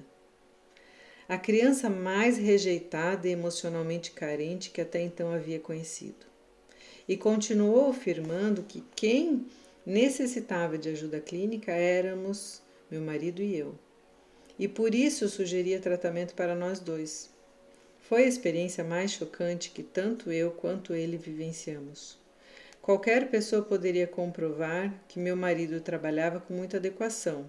A 1.31 1.39
criança 1.39 1.89
mais 1.89 2.39
rejeitada 2.39 3.29
e 3.29 3.31
emocionalmente 3.31 4.11
carente 4.11 4.69
que 4.71 4.81
até 4.81 5.01
então 5.01 5.33
havia 5.33 5.61
conhecido. 5.61 6.27
E 7.09 7.17
continuou 7.17 7.91
afirmando 7.91 8.65
que 8.65 8.83
quem 8.97 9.47
necessitava 9.87 10.77
de 10.77 10.89
ajuda 10.89 11.21
clínica 11.21 11.71
éramos 11.71 12.61
meu 12.91 13.01
marido 13.01 13.41
e 13.41 13.57
eu. 13.57 13.77
E 14.59 14.67
por 14.67 14.93
isso 14.93 15.29
sugeria 15.29 15.79
tratamento 15.79 16.35
para 16.35 16.57
nós 16.57 16.81
dois. 16.81 17.31
Foi 18.01 18.25
a 18.25 18.29
experiência 18.29 18.83
mais 18.83 19.13
chocante 19.13 19.71
que 19.71 19.85
tanto 19.85 20.33
eu 20.33 20.51
quanto 20.51 20.95
ele 20.95 21.17
vivenciamos. 21.17 22.19
Qualquer 22.83 23.31
pessoa 23.31 23.63
poderia 23.63 24.09
comprovar 24.09 24.93
que 25.07 25.21
meu 25.21 25.37
marido 25.37 25.81
trabalhava 25.81 26.41
com 26.41 26.53
muita 26.53 26.79
adequação. 26.79 27.49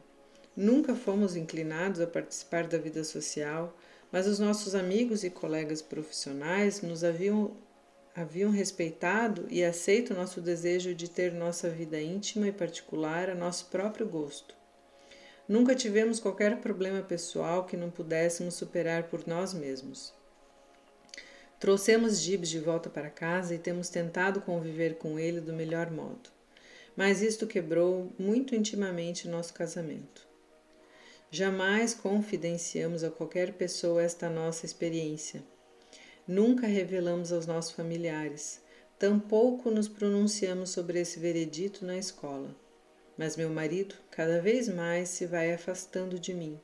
Nunca 0.55 0.93
fomos 0.93 1.35
inclinados 1.35 2.01
a 2.01 2.07
participar 2.07 2.67
da 2.67 2.77
vida 2.77 3.03
social, 3.03 3.75
mas 4.11 4.27
os 4.27 4.37
nossos 4.37 4.75
amigos 4.75 5.23
e 5.23 5.29
colegas 5.29 5.81
profissionais 5.81 6.81
nos 6.81 7.03
haviam, 7.03 7.55
haviam 8.13 8.51
respeitado 8.51 9.47
e 9.49 9.63
aceito 9.63 10.13
nosso 10.13 10.41
desejo 10.41 10.93
de 10.93 11.09
ter 11.09 11.31
nossa 11.31 11.69
vida 11.69 12.01
íntima 12.01 12.47
e 12.49 12.51
particular 12.51 13.29
a 13.29 13.35
nosso 13.35 13.67
próprio 13.67 14.05
gosto. 14.05 14.53
Nunca 15.47 15.73
tivemos 15.73 16.19
qualquer 16.19 16.57
problema 16.59 17.01
pessoal 17.01 17.65
que 17.65 17.77
não 17.77 17.89
pudéssemos 17.89 18.55
superar 18.55 19.03
por 19.03 19.25
nós 19.25 19.53
mesmos. 19.53 20.13
Trouxemos 21.59 22.19
Gibbs 22.19 22.49
de 22.49 22.59
volta 22.59 22.89
para 22.89 23.09
casa 23.09 23.55
e 23.55 23.59
temos 23.59 23.87
tentado 23.87 24.41
conviver 24.41 24.95
com 24.97 25.17
ele 25.19 25.39
do 25.39 25.53
melhor 25.53 25.89
modo. 25.91 26.29
mas 26.95 27.21
isto 27.21 27.47
quebrou 27.47 28.11
muito 28.19 28.53
intimamente 28.53 29.27
nosso 29.27 29.53
casamento. 29.53 30.30
Jamais 31.33 31.93
confidenciamos 31.93 33.05
a 33.05 33.09
qualquer 33.09 33.53
pessoa 33.53 34.03
esta 34.03 34.29
nossa 34.29 34.65
experiência. 34.65 35.41
Nunca 36.27 36.67
revelamos 36.67 37.31
aos 37.31 37.47
nossos 37.47 37.71
familiares, 37.71 38.61
tampouco 38.99 39.71
nos 39.71 39.87
pronunciamos 39.87 40.71
sobre 40.71 40.99
esse 40.99 41.19
veredito 41.19 41.85
na 41.85 41.97
escola. 41.97 42.53
Mas 43.17 43.37
meu 43.37 43.49
marido 43.49 43.95
cada 44.09 44.41
vez 44.41 44.67
mais 44.67 45.07
se 45.07 45.25
vai 45.25 45.53
afastando 45.53 46.19
de 46.19 46.33
mim. 46.33 46.59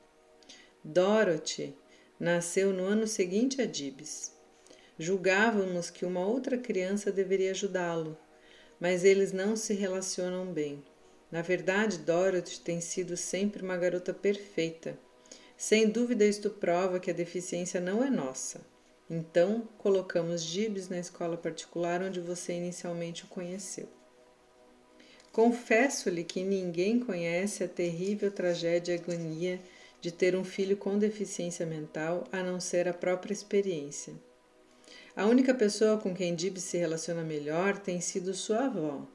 Dorothy 0.84 1.74
nasceu 2.20 2.70
no 2.70 2.84
ano 2.84 3.06
seguinte 3.06 3.62
a 3.62 3.64
Dibs. 3.64 4.36
Julgávamos 4.98 5.88
que 5.88 6.04
uma 6.04 6.26
outra 6.26 6.58
criança 6.58 7.10
deveria 7.10 7.52
ajudá-lo, 7.52 8.18
mas 8.78 9.02
eles 9.02 9.32
não 9.32 9.56
se 9.56 9.72
relacionam 9.72 10.52
bem. 10.52 10.84
Na 11.30 11.42
verdade, 11.42 11.98
Dorothy 11.98 12.60
tem 12.60 12.80
sido 12.80 13.16
sempre 13.16 13.62
uma 13.62 13.76
garota 13.76 14.14
perfeita. 14.14 14.98
Sem 15.56 15.88
dúvida, 15.88 16.24
isto 16.24 16.48
prova 16.48 16.98
que 17.00 17.10
a 17.10 17.14
deficiência 17.14 17.80
não 17.80 18.02
é 18.02 18.08
nossa. 18.08 18.60
Então, 19.10 19.68
colocamos 19.78 20.42
Gibbs 20.42 20.88
na 20.88 20.98
escola 20.98 21.36
particular 21.36 22.02
onde 22.02 22.20
você 22.20 22.52
inicialmente 22.52 23.24
o 23.24 23.28
conheceu. 23.28 23.88
Confesso-lhe 25.32 26.24
que 26.24 26.42
ninguém 26.42 26.98
conhece 26.98 27.62
a 27.62 27.68
terrível 27.68 28.30
tragédia 28.30 28.94
e 28.94 28.98
agonia 28.98 29.60
de 30.00 30.12
ter 30.12 30.34
um 30.36 30.44
filho 30.44 30.76
com 30.76 30.98
deficiência 30.98 31.66
mental 31.66 32.24
a 32.32 32.42
não 32.42 32.60
ser 32.60 32.88
a 32.88 32.94
própria 32.94 33.32
experiência. 33.32 34.14
A 35.14 35.26
única 35.26 35.54
pessoa 35.54 35.98
com 35.98 36.14
quem 36.14 36.34
Dib 36.34 36.58
se 36.58 36.78
relaciona 36.78 37.22
melhor 37.22 37.78
tem 37.78 38.00
sido 38.00 38.32
sua 38.34 38.66
avó. 38.66 39.06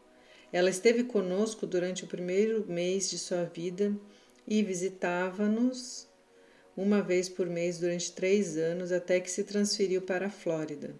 Ela 0.53 0.69
esteve 0.69 1.03
conosco 1.03 1.65
durante 1.65 2.03
o 2.03 2.07
primeiro 2.07 2.63
mês 2.67 3.09
de 3.09 3.17
sua 3.17 3.43
vida 3.43 3.91
e 4.47 4.61
visitava-nos 4.61 6.07
uma 6.77 7.01
vez 7.01 7.27
por 7.27 7.47
mês 7.47 7.79
durante 7.79 8.11
três 8.11 8.55
anos 8.55 8.91
até 8.91 9.19
que 9.19 9.31
se 9.31 9.43
transferiu 9.43 10.03
para 10.03 10.27
a 10.27 10.29
Flórida. 10.29 10.93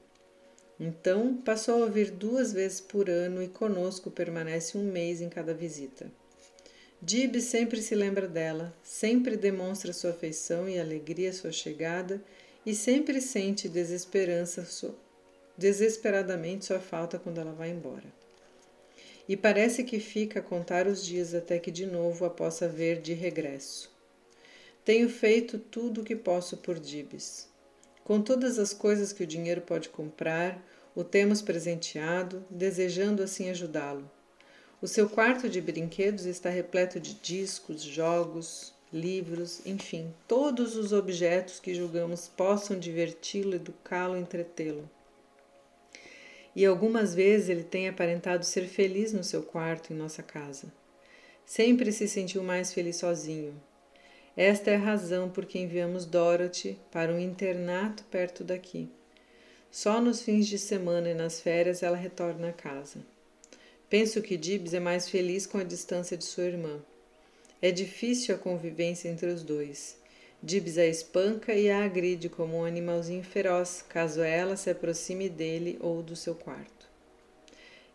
Então, 0.80 1.38
passou 1.38 1.84
a 1.84 1.88
vir 1.88 2.10
duas 2.10 2.52
vezes 2.52 2.82
por 2.82 3.08
ano 3.12 3.44
e 3.44 3.48
conosco 3.48 4.10
permanece 4.10 4.76
um 4.76 4.92
mês 4.92 5.22
em 5.22 5.30
cada 5.30 5.54
visita. 5.54 6.12
Dib 7.00 7.40
sempre 7.40 7.80
se 7.80 7.94
lembra 7.94 8.28
dela, 8.28 8.76
sempre 8.82 9.38
demonstra 9.38 9.94
sua 9.94 10.12
afeição 10.12 10.68
e 10.68 10.80
alegria 10.80 11.30
à 11.30 11.34
sua 11.34 11.52
chegada 11.52 12.20
e 12.66 12.74
sempre 12.74 13.22
sente 13.22 13.70
desesperança, 13.70 14.68
desesperadamente 15.56 16.66
sua 16.66 16.80
falta 16.80 17.20
quando 17.20 17.40
ela 17.40 17.54
vai 17.54 17.70
embora. 17.70 18.23
E 19.28 19.38
parece 19.38 19.84
que 19.84 20.00
fica 20.00 20.40
a 20.40 20.44
contar 20.44 20.86
os 20.86 21.06
dias 21.06 21.34
até 21.34 21.58
que 21.58 21.72
de 21.72 21.86
novo 21.86 22.26
a 22.26 22.30
possa 22.30 22.68
ver 22.68 23.02
de 23.02 23.14
regresso. 23.14 23.92
Tenho 24.84 25.10
feito 25.10 25.58
tudo 25.58 26.02
o 26.02 26.04
que 26.04 26.16
posso 26.16 26.58
por 26.58 26.78
Dibs. 26.78 27.48
Com 28.04 28.22
todas 28.22 28.60
as 28.60 28.74
coisas 28.74 29.14
que 29.14 29.24
o 29.24 29.28
dinheiro 29.28 29.62
pode 29.62 29.88
comprar, 29.88 30.62
o 30.94 31.04
temos 31.04 31.42
presenteado, 31.42 32.46
desejando 32.50 33.24
assim 33.24 33.50
ajudá-lo. 33.50 34.12
O 34.82 34.88
seu 34.88 35.08
quarto 35.10 35.48
de 35.48 35.62
brinquedos 35.62 36.26
está 36.26 36.50
repleto 36.50 37.00
de 37.00 37.14
discos, 37.14 37.82
jogos, 37.82 38.74
livros, 38.92 39.66
enfim, 39.66 40.14
todos 40.28 40.76
os 40.76 40.92
objetos 40.92 41.60
que 41.60 41.74
julgamos 41.74 42.28
possam 42.28 42.78
diverti-lo, 42.78 43.56
educá-lo, 43.56 44.18
entretê-lo. 44.18 44.90
E 46.56 46.66
algumas 46.66 47.16
vezes 47.16 47.50
ele 47.50 47.64
tem 47.64 47.88
aparentado 47.88 48.46
ser 48.46 48.68
feliz 48.68 49.12
no 49.12 49.24
seu 49.24 49.42
quarto 49.42 49.92
em 49.92 49.96
nossa 49.96 50.22
casa. 50.22 50.72
Sempre 51.46 51.92
se 51.92 52.08
sentiu 52.08 52.44
mais 52.44 52.74
feliz 52.74 52.98
sozinho. 52.98 53.54
Esta 54.36 54.72
é 54.72 54.76
a 54.76 54.80
razão 54.80 55.30
por 55.30 55.46
que 55.46 55.60
enviamos 55.60 56.06
Dorothy 56.06 56.78
para 56.92 57.12
um 57.12 57.20
internato 57.20 58.04
perto 58.06 58.44
daqui. 58.44 58.90
Só 59.72 60.00
nos 60.00 60.22
fins 60.22 60.48
de 60.48 60.58
semana 60.58 61.10
e 61.10 61.14
nas 61.14 61.40
férias 61.40 61.82
ela 61.82 61.98
retorna 61.98 62.50
a 62.50 62.54
casa. 62.54 63.00
Penso 63.90 64.22
que 64.22 64.38
Dibs 64.38 64.74
é 64.74 64.80
mais 64.80 65.10
feliz 65.10 65.46
com 65.46 65.58
a 65.58 65.64
distância 65.64 66.18
de 66.18 66.24
sua 66.24 66.46
irmã. 66.46 66.80
É 67.62 67.72
difícil 67.72 68.34
a 68.34 68.38
convivência 68.38 69.10
entre 69.10 69.28
os 69.28 69.44
dois. 69.44 70.03
Dibs 70.46 70.78
a 70.78 70.86
espanca 70.86 71.54
e 71.54 71.70
a 71.70 71.86
agride 71.86 72.28
como 72.28 72.58
um 72.58 72.66
animalzinho 72.66 73.24
feroz, 73.24 73.82
caso 73.88 74.22
ela 74.22 74.58
se 74.58 74.70
aproxime 74.70 75.30
dele 75.30 75.78
ou 75.80 76.04
do 76.04 76.18
seu 76.18 76.36
quarto. 76.36 76.86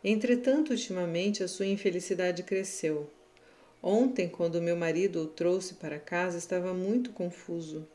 Entretanto, 0.02 0.70
ultimamente 0.70 1.42
a 1.42 1.48
sua 1.48 1.66
infelicidade 1.66 2.42
cresceu. 2.42 3.10
Ontem, 3.82 4.30
quando 4.30 4.62
meu 4.62 4.74
marido 4.74 5.24
o 5.24 5.26
trouxe 5.26 5.74
para 5.74 5.98
casa, 5.98 6.38
estava 6.38 6.72
muito 6.72 7.10
confuso. 7.10 7.86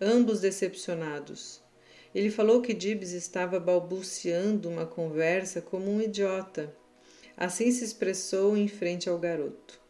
Ambos 0.00 0.40
decepcionados. 0.40 1.60
Ele 2.12 2.30
falou 2.30 2.60
que 2.60 2.74
Dibs 2.74 3.12
estava 3.12 3.60
balbuciando 3.60 4.68
uma 4.68 4.86
conversa 4.86 5.62
como 5.62 5.88
um 5.88 6.02
idiota. 6.02 6.74
Assim 7.36 7.70
se 7.70 7.84
expressou 7.84 8.56
em 8.56 8.66
frente 8.66 9.08
ao 9.08 9.18
garoto. 9.20 9.83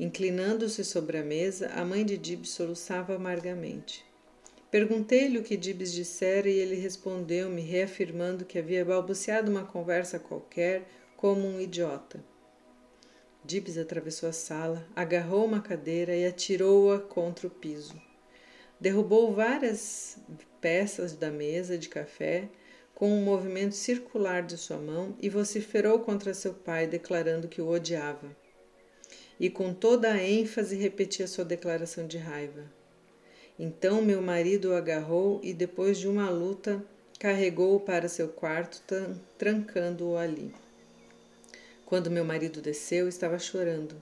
Inclinando-se 0.00 0.82
sobre 0.82 1.18
a 1.18 1.22
mesa, 1.22 1.68
a 1.74 1.84
mãe 1.84 2.06
de 2.06 2.16
Dibs 2.16 2.48
soluçava 2.52 3.16
amargamente. 3.16 4.02
Perguntei-lhe 4.70 5.36
o 5.36 5.42
que 5.42 5.58
Dibs 5.58 5.92
dissera 5.92 6.48
e 6.48 6.58
ele 6.58 6.74
respondeu-me, 6.74 7.60
reafirmando 7.60 8.46
que 8.46 8.58
havia 8.58 8.82
balbuciado 8.82 9.50
uma 9.50 9.62
conversa 9.62 10.18
qualquer 10.18 10.88
como 11.18 11.46
um 11.46 11.60
idiota. 11.60 12.24
Dibs 13.44 13.76
atravessou 13.76 14.30
a 14.30 14.32
sala, 14.32 14.88
agarrou 14.96 15.44
uma 15.44 15.60
cadeira 15.60 16.16
e 16.16 16.24
atirou-a 16.24 16.98
contra 16.98 17.46
o 17.46 17.50
piso. 17.50 18.00
Derrubou 18.80 19.34
várias 19.34 20.16
peças 20.62 21.12
da 21.12 21.30
mesa 21.30 21.76
de 21.76 21.90
café 21.90 22.48
com 22.94 23.12
um 23.12 23.22
movimento 23.22 23.74
circular 23.74 24.42
de 24.42 24.56
sua 24.56 24.78
mão 24.78 25.14
e 25.20 25.28
vociferou 25.28 25.98
contra 25.98 26.32
seu 26.32 26.54
pai, 26.54 26.86
declarando 26.86 27.48
que 27.48 27.60
o 27.60 27.68
odiava 27.68 28.39
e 29.40 29.48
com 29.48 29.72
toda 29.72 30.12
a 30.12 30.22
ênfase 30.22 30.76
repetia 30.76 31.26
sua 31.26 31.46
declaração 31.46 32.06
de 32.06 32.18
raiva. 32.18 32.62
Então 33.58 34.02
meu 34.02 34.20
marido 34.20 34.68
o 34.68 34.74
agarrou 34.74 35.40
e, 35.42 35.54
depois 35.54 35.98
de 35.98 36.06
uma 36.06 36.28
luta, 36.28 36.84
carregou-o 37.18 37.80
para 37.80 38.08
seu 38.08 38.28
quarto, 38.28 38.82
trancando-o 39.38 40.16
ali. 40.16 40.54
Quando 41.86 42.10
meu 42.10 42.24
marido 42.24 42.60
desceu, 42.60 43.08
estava 43.08 43.38
chorando. 43.38 44.00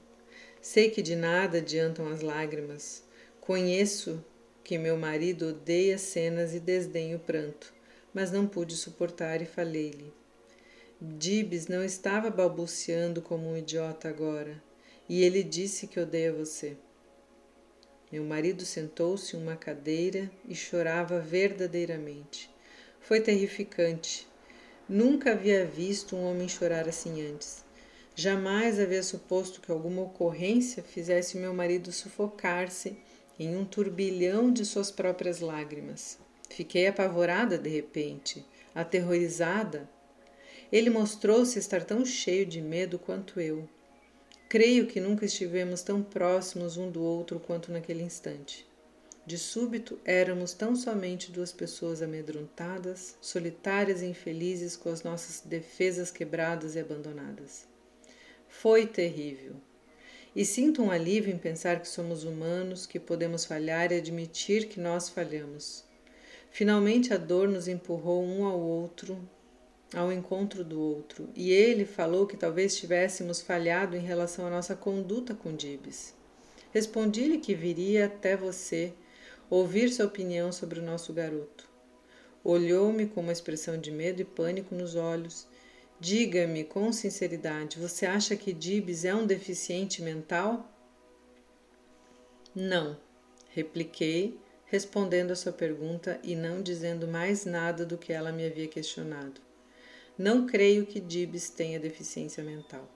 Sei 0.61 0.91
que 0.91 1.01
de 1.01 1.15
nada 1.15 1.59
adiantam 1.59 2.09
as 2.09 2.21
lágrimas. 2.21 3.05
Conheço 3.41 4.23
que 4.65 4.77
meu 4.77 4.97
marido 4.97 5.49
odeia 5.49 5.97
cenas 5.99 6.53
e 6.53 6.61
desdenha 6.61 7.17
o 7.17 7.21
pranto, 7.21 7.73
mas 8.13 8.31
não 8.31 8.47
pude 8.47 8.77
suportar 8.77 9.41
e 9.41 9.47
falei-lhe. 9.47 10.13
Dibs 11.01 11.69
não 11.69 11.85
estava 11.85 12.29
balbuciando 12.29 13.23
como 13.23 13.49
um 13.49 13.57
idiota 13.57 14.09
agora. 14.09 14.68
E 15.09 15.23
ele 15.23 15.43
disse 15.43 15.87
que 15.87 15.99
odeia 15.99 16.33
você. 16.33 16.77
Meu 18.11 18.25
marido 18.25 18.65
sentou-se 18.65 19.37
em 19.37 19.41
uma 19.41 19.57
cadeira 19.57 20.31
e 20.49 20.55
chorava 20.55 21.21
verdadeiramente. 21.21 22.51
Foi 23.01 23.21
terrificante. 23.21 24.27
Nunca 24.89 25.33
havia 25.33 25.65
visto 25.65 26.17
um 26.17 26.25
homem 26.25 26.49
chorar 26.49 26.89
assim 26.89 27.27
antes. 27.27 27.65
Jamais 28.15 28.81
havia 28.81 29.03
suposto 29.03 29.61
que 29.61 29.71
alguma 29.71 30.03
ocorrência 30.03 30.83
fizesse 30.83 31.37
meu 31.37 31.55
marido 31.55 31.93
sufocar-se 31.93 32.97
em 33.39 33.57
um 33.57 33.65
turbilhão 33.65 34.53
de 34.53 34.65
suas 34.65 34.91
próprias 34.91 35.41
lágrimas. 35.41 36.19
Fiquei 36.51 36.87
apavorada 36.87 37.57
de 37.57 37.69
repente, 37.69 38.45
aterrorizada. 38.75 39.89
Ele 40.73 40.91
mostrou-se 40.91 41.59
estar 41.59 41.85
tão 41.85 42.05
cheio 42.05 42.45
de 42.45 42.61
medo 42.61 42.99
quanto 42.99 43.41
eu. 43.41 43.69
Creio 44.49 44.87
que 44.87 44.99
nunca 44.99 45.27
estivemos 45.27 45.83
tão 45.83 46.03
próximos 46.03 46.79
um 46.79 46.91
do 46.91 47.03
outro 47.03 47.39
quanto 47.39 47.71
naquele 47.71 48.03
instante. 48.03 48.67
De 49.27 49.37
súbito, 49.37 49.99
éramos 50.07 50.55
tão 50.55 50.75
somente 50.75 51.31
duas 51.31 51.53
pessoas 51.53 52.01
amedrontadas, 52.01 53.15
solitárias 53.21 54.01
e 54.01 54.07
infelizes 54.07 54.75
com 54.75 54.89
as 54.89 55.03
nossas 55.03 55.43
defesas 55.45 56.11
quebradas 56.11 56.77
e 56.77 56.79
abandonadas. 56.79 57.67
Foi 58.49 58.87
terrível. 58.87 59.53
E 60.35 60.47
sinto 60.47 60.83
um 60.83 60.91
alívio 60.91 61.35
em 61.35 61.37
pensar 61.37 61.81
que 61.81 61.89
somos 61.89 62.25
humanos, 62.25 62.87
que 62.87 62.99
podemos 62.99 63.45
falhar 63.45 63.93
e 63.93 63.99
admitir 63.99 64.69
que 64.69 64.81
nós 64.81 65.11
falhamos. 65.11 65.85
Finalmente 66.51 67.13
a 67.13 67.19
dor 67.19 67.49
nos 67.49 67.69
empurrou 67.69 68.25
um 68.25 68.47
ao 68.47 68.59
outro, 68.59 69.21
ao 69.95 70.13
encontro 70.13 70.65
do 70.65 70.81
outro, 70.81 71.29
e 71.35 71.51
ele 71.51 71.85
falou 71.85 72.27
que 72.27 72.37
talvez 72.37 72.77
tivéssemos 72.77 73.41
falhado 73.41 73.97
em 73.97 74.01
relação 74.01 74.47
à 74.47 74.51
nossa 74.51 74.77
conduta 74.77 75.35
com 75.35 75.55
Dibs. 75.55 76.15
Respondi-lhe 76.71 77.39
que 77.39 77.55
viria 77.55 78.07
até 78.07 78.37
você 78.37 78.93
ouvir 79.49 79.89
sua 79.89 80.07
opinião 80.07 80.53
sobre 80.53 80.79
o 80.79 80.83
nosso 80.83 81.13
garoto. 81.13 81.69
Olhou-me 82.45 83.07
com 83.07 83.21
uma 83.21 83.33
expressão 83.33 83.79
de 83.79 83.91
medo 83.91 84.21
e 84.21 84.25
pânico 84.25 84.75
nos 84.75 84.95
olhos 84.95 85.47
Diga-me 86.01 86.63
com 86.63 86.93
sinceridade, 86.93 87.77
você 87.77 88.07
acha 88.07 88.37
que 88.37 88.53
Dibs 88.53 89.05
é 89.05 89.13
um 89.13 89.27
deficiente 89.27 90.01
mental? 90.01 90.73
Não, 92.55 92.97
repliquei, 93.51 94.39
respondendo 94.67 95.33
a 95.33 95.37
sua 95.37 95.51
pergunta 95.51 96.21
e 96.23 96.37
não 96.37 96.63
dizendo 96.63 97.09
mais 97.09 97.45
nada 97.45 97.85
do 97.85 97.99
que 97.99 98.13
ela 98.13 98.31
me 98.31 98.47
havia 98.47 98.69
questionado. 98.69 99.41
Não 100.19 100.47
creio 100.47 100.85
que 100.85 100.99
Dibs 100.99 101.49
tenha 101.49 101.79
deficiência 101.79 102.43
mental. 102.43 102.91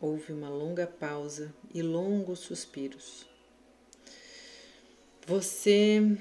Houve 0.00 0.32
uma 0.32 0.48
longa 0.48 0.88
pausa 0.88 1.54
e 1.72 1.80
longos 1.82 2.40
suspiros. 2.40 3.24
Você 5.26 6.18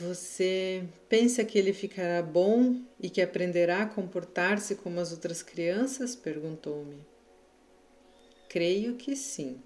você 0.00 0.84
pensa 1.08 1.44
que 1.44 1.58
ele 1.58 1.72
ficará 1.72 2.22
bom 2.22 2.80
e 3.00 3.10
que 3.10 3.20
aprenderá 3.20 3.82
a 3.82 3.86
comportar-se 3.86 4.76
como 4.76 5.00
as 5.00 5.10
outras 5.12 5.42
crianças? 5.42 6.14
perguntou-me. 6.14 7.04
Creio 8.48 8.94
que 8.94 9.16
sim. 9.16 9.60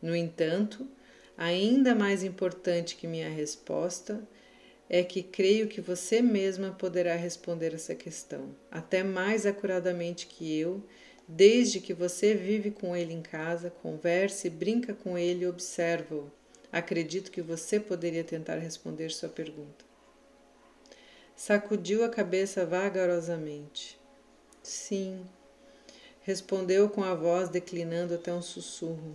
No 0.00 0.16
entanto, 0.16 0.88
ainda 1.36 1.94
mais 1.94 2.22
importante 2.22 2.96
que 2.96 3.06
minha 3.06 3.28
resposta 3.28 4.26
é 4.88 5.02
que 5.02 5.22
creio 5.22 5.66
que 5.68 5.80
você 5.80 6.22
mesma 6.22 6.70
poderá 6.70 7.14
responder 7.16 7.74
essa 7.74 7.94
questão, 7.94 8.54
até 8.70 9.02
mais 9.02 9.46
acuradamente 9.46 10.26
que 10.26 10.58
eu, 10.58 10.82
desde 11.26 11.80
que 11.80 11.92
você 11.92 12.34
vive 12.34 12.70
com 12.70 12.96
ele 12.96 13.12
em 13.12 13.22
casa, 13.22 13.70
converse, 13.70 14.48
brinca 14.48 14.94
com 14.94 15.18
ele 15.18 15.44
e 15.44 15.48
observa-o 15.48 16.30
Acredito 16.76 17.30
que 17.30 17.40
você 17.40 17.78
poderia 17.78 18.24
tentar 18.24 18.56
responder 18.56 19.10
sua 19.10 19.28
pergunta. 19.28 19.84
Sacudiu 21.34 22.04
a 22.04 22.08
cabeça 22.08 22.66
vagarosamente. 22.66 23.98
Sim, 24.62 25.24
respondeu 26.22 26.90
com 26.90 27.04
a 27.04 27.14
voz 27.14 27.48
declinando 27.48 28.14
até 28.14 28.32
um 28.32 28.42
sussurro. 28.42 29.14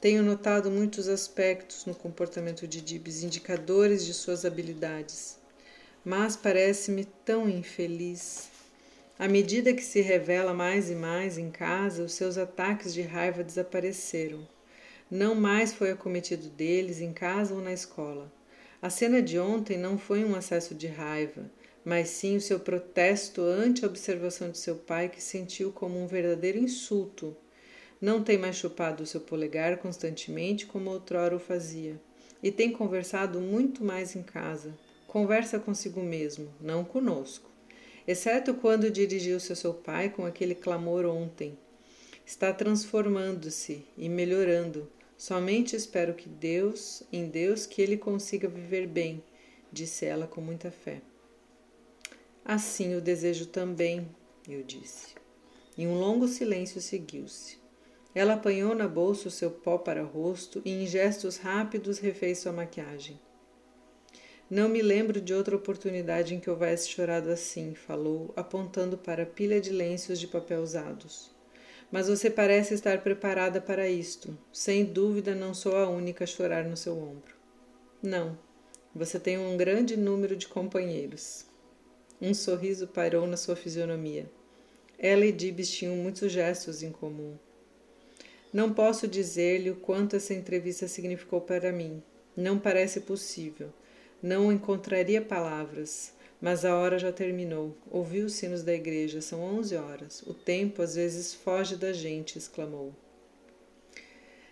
Tenho 0.00 0.22
notado 0.22 0.70
muitos 0.70 1.08
aspectos 1.08 1.84
no 1.84 1.94
comportamento 1.94 2.66
de 2.66 2.80
Dibs, 2.80 3.22
indicadores 3.22 4.04
de 4.04 4.14
suas 4.14 4.44
habilidades. 4.44 5.38
Mas 6.04 6.36
parece-me 6.36 7.04
tão 7.24 7.48
infeliz. 7.48 8.48
À 9.18 9.28
medida 9.28 9.74
que 9.74 9.84
se 9.84 10.00
revela 10.00 10.54
mais 10.54 10.90
e 10.90 10.94
mais 10.94 11.36
em 11.36 11.50
casa, 11.50 12.02
os 12.02 12.14
seus 12.14 12.38
ataques 12.38 12.94
de 12.94 13.02
raiva 13.02 13.44
desapareceram 13.44 14.46
não 15.10 15.34
mais 15.34 15.72
foi 15.72 15.90
acometido 15.90 16.48
deles 16.48 17.00
em 17.00 17.12
casa 17.12 17.52
ou 17.52 17.60
na 17.60 17.72
escola. 17.72 18.32
A 18.80 18.88
cena 18.88 19.20
de 19.20 19.38
ontem 19.38 19.76
não 19.76 19.98
foi 19.98 20.24
um 20.24 20.36
acesso 20.36 20.72
de 20.72 20.86
raiva, 20.86 21.50
mas 21.84 22.08
sim 22.10 22.36
o 22.36 22.40
seu 22.40 22.60
protesto 22.60 23.42
ante 23.42 23.84
a 23.84 23.88
observação 23.88 24.50
de 24.50 24.58
seu 24.58 24.76
pai, 24.76 25.08
que 25.08 25.20
sentiu 25.20 25.72
como 25.72 25.98
um 25.98 26.06
verdadeiro 26.06 26.58
insulto. 26.58 27.36
Não 28.00 28.22
tem 28.22 28.38
mais 28.38 28.56
chupado 28.56 29.02
o 29.02 29.06
seu 29.06 29.20
polegar 29.20 29.76
constantemente 29.78 30.66
como 30.66 30.90
outrora 30.90 31.36
o 31.36 31.40
fazia, 31.40 32.00
e 32.42 32.50
tem 32.50 32.72
conversado 32.72 33.40
muito 33.40 33.84
mais 33.84 34.16
em 34.16 34.22
casa. 34.22 34.74
Conversa 35.06 35.58
consigo 35.58 36.00
mesmo, 36.00 36.52
não 36.60 36.84
conosco, 36.84 37.50
exceto 38.06 38.54
quando 38.54 38.90
dirigiu-se 38.90 39.52
ao 39.52 39.56
seu 39.56 39.74
pai 39.74 40.08
com 40.08 40.24
aquele 40.24 40.54
clamor 40.54 41.04
ontem. 41.04 41.58
Está 42.24 42.52
transformando-se 42.52 43.84
e 43.98 44.08
melhorando 44.08 44.88
Somente 45.20 45.76
espero 45.76 46.14
que 46.14 46.30
Deus, 46.30 47.02
em 47.12 47.28
Deus, 47.28 47.66
que 47.66 47.82
ele 47.82 47.98
consiga 47.98 48.48
viver 48.48 48.86
bem, 48.86 49.22
disse 49.70 50.06
ela 50.06 50.26
com 50.26 50.40
muita 50.40 50.70
fé. 50.70 51.02
Assim 52.42 52.94
o 52.96 53.02
desejo 53.02 53.44
também, 53.44 54.08
eu 54.48 54.62
disse. 54.62 55.08
E 55.76 55.86
um 55.86 55.92
longo 55.92 56.26
silêncio 56.26 56.80
seguiu-se. 56.80 57.59
Ela 58.14 58.34
apanhou 58.34 58.74
na 58.74 58.88
bolsa 58.88 59.28
o 59.28 59.30
seu 59.30 59.50
pó 59.50 59.78
para 59.78 60.02
rosto 60.02 60.60
e, 60.64 60.70
em 60.70 60.86
gestos 60.86 61.36
rápidos, 61.36 61.98
refez 61.98 62.38
sua 62.38 62.52
maquiagem. 62.52 63.20
Não 64.50 64.68
me 64.68 64.82
lembro 64.82 65.20
de 65.20 65.32
outra 65.32 65.54
oportunidade 65.54 66.34
em 66.34 66.40
que 66.40 66.50
houvesse 66.50 66.88
chorado 66.88 67.30
assim, 67.30 67.72
falou, 67.72 68.32
apontando 68.34 68.98
para 68.98 69.22
a 69.22 69.26
pilha 69.26 69.60
de 69.60 69.70
lenços 69.70 70.18
de 70.18 70.26
papel 70.26 70.60
usados. 70.60 71.30
Mas 71.88 72.08
você 72.08 72.28
parece 72.28 72.74
estar 72.74 73.00
preparada 73.00 73.60
para 73.60 73.88
isto. 73.88 74.36
Sem 74.52 74.84
dúvida, 74.84 75.36
não 75.36 75.54
sou 75.54 75.76
a 75.76 75.88
única 75.88 76.24
a 76.24 76.26
chorar 76.26 76.64
no 76.64 76.76
seu 76.76 76.98
ombro. 76.98 77.34
Não, 78.02 78.36
você 78.92 79.20
tem 79.20 79.38
um 79.38 79.56
grande 79.56 79.96
número 79.96 80.34
de 80.34 80.48
companheiros. 80.48 81.46
Um 82.20 82.34
sorriso 82.34 82.88
pairou 82.88 83.28
na 83.28 83.36
sua 83.36 83.54
fisionomia. 83.54 84.28
Ela 84.98 85.26
e 85.26 85.32
Dibs 85.32 85.70
tinham 85.70 85.94
muitos 85.94 86.32
gestos 86.32 86.82
em 86.82 86.90
comum. 86.90 87.38
Não 88.52 88.72
posso 88.72 89.06
dizer-lhe 89.06 89.70
o 89.70 89.76
quanto 89.76 90.16
essa 90.16 90.34
entrevista 90.34 90.88
significou 90.88 91.40
para 91.40 91.70
mim. 91.70 92.02
Não 92.36 92.58
parece 92.58 93.00
possível. 93.00 93.72
Não 94.20 94.50
encontraria 94.50 95.22
palavras. 95.22 96.12
Mas 96.40 96.64
a 96.64 96.74
hora 96.74 96.98
já 96.98 97.12
terminou. 97.12 97.76
Ouvi 97.90 98.22
os 98.22 98.32
sinos 98.32 98.62
da 98.62 98.74
igreja. 98.74 99.20
São 99.20 99.40
onze 99.40 99.76
horas. 99.76 100.22
O 100.22 100.34
tempo 100.34 100.82
às 100.82 100.96
vezes 100.96 101.32
foge 101.32 101.76
da 101.76 101.92
gente, 101.92 102.38
exclamou. 102.38 102.92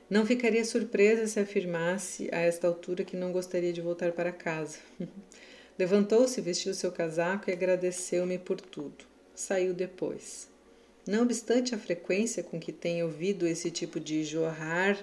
Não 0.09 0.25
ficaria 0.25 0.65
surpresa 0.65 1.27
se 1.27 1.41
afirmasse 1.41 2.29
a 2.33 2.39
esta 2.39 2.67
altura 2.67 3.05
que 3.05 3.17
não 3.17 3.33
gostaria 3.33 3.73
de 3.73 3.83
voltar 3.83 4.13
para 4.13 4.33
casa. 4.33 4.79
Levantou-se, 5.79 6.41
vestiu 6.41 6.73
seu 6.73 6.91
casaco 6.91 7.51
e 7.51 7.53
agradeceu-me 7.53 8.39
por 8.39 8.61
tudo. 8.61 9.05
Saiu 9.35 9.75
depois. 9.75 10.48
Não 11.09 11.23
obstante 11.23 11.75
a 11.75 11.79
frequência 11.79 12.43
com 12.43 12.61
que 12.61 12.71
tenho 12.71 13.07
ouvido 13.07 13.47
esse 13.47 13.71
tipo 13.71 13.99
de 13.99 14.23
jorrar 14.25 15.03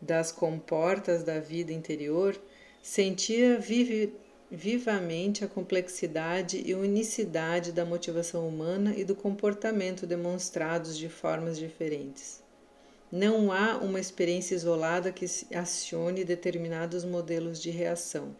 das 0.00 0.30
comportas 0.30 1.24
da 1.24 1.40
vida 1.40 1.72
interior, 1.72 2.40
sentia 2.80 3.58
vive, 3.58 4.14
vivamente 4.48 5.44
a 5.44 5.48
complexidade 5.48 6.62
e 6.64 6.72
unicidade 6.72 7.72
da 7.72 7.84
motivação 7.84 8.46
humana 8.46 8.94
e 8.96 9.02
do 9.02 9.16
comportamento 9.16 10.06
demonstrados 10.06 10.96
de 10.96 11.08
formas 11.08 11.58
diferentes. 11.58 12.40
Não 13.10 13.50
há 13.50 13.78
uma 13.78 13.98
experiência 13.98 14.54
isolada 14.54 15.10
que 15.10 15.26
acione 15.52 16.22
determinados 16.22 17.04
modelos 17.04 17.60
de 17.60 17.70
reação. 17.70 18.36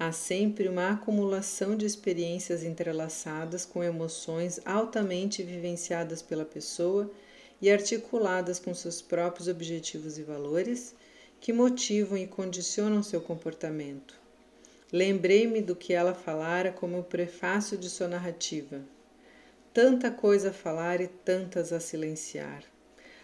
Há 0.00 0.10
sempre 0.10 0.68
uma 0.68 0.90
acumulação 0.90 1.76
de 1.76 1.86
experiências 1.86 2.64
entrelaçadas 2.64 3.64
com 3.64 3.84
emoções 3.84 4.58
altamente 4.64 5.44
vivenciadas 5.44 6.20
pela 6.20 6.44
pessoa 6.44 7.08
e 7.62 7.70
articuladas 7.70 8.58
com 8.58 8.74
seus 8.74 9.00
próprios 9.00 9.46
objetivos 9.46 10.18
e 10.18 10.24
valores 10.24 10.96
que 11.40 11.52
motivam 11.52 12.18
e 12.18 12.26
condicionam 12.26 13.00
seu 13.02 13.20
comportamento 13.20 14.20
Lembrei-me 14.92 15.62
do 15.62 15.76
que 15.76 15.92
ela 15.92 16.12
falara 16.12 16.72
como 16.72 16.98
o 16.98 17.04
prefácio 17.04 17.78
de 17.78 17.88
sua 17.88 18.08
narrativa. 18.08 18.80
Tanta 19.72 20.10
coisa 20.10 20.50
a 20.50 20.52
falar 20.52 21.00
e 21.00 21.06
tantas 21.06 21.72
a 21.72 21.78
silenciar. 21.78 22.64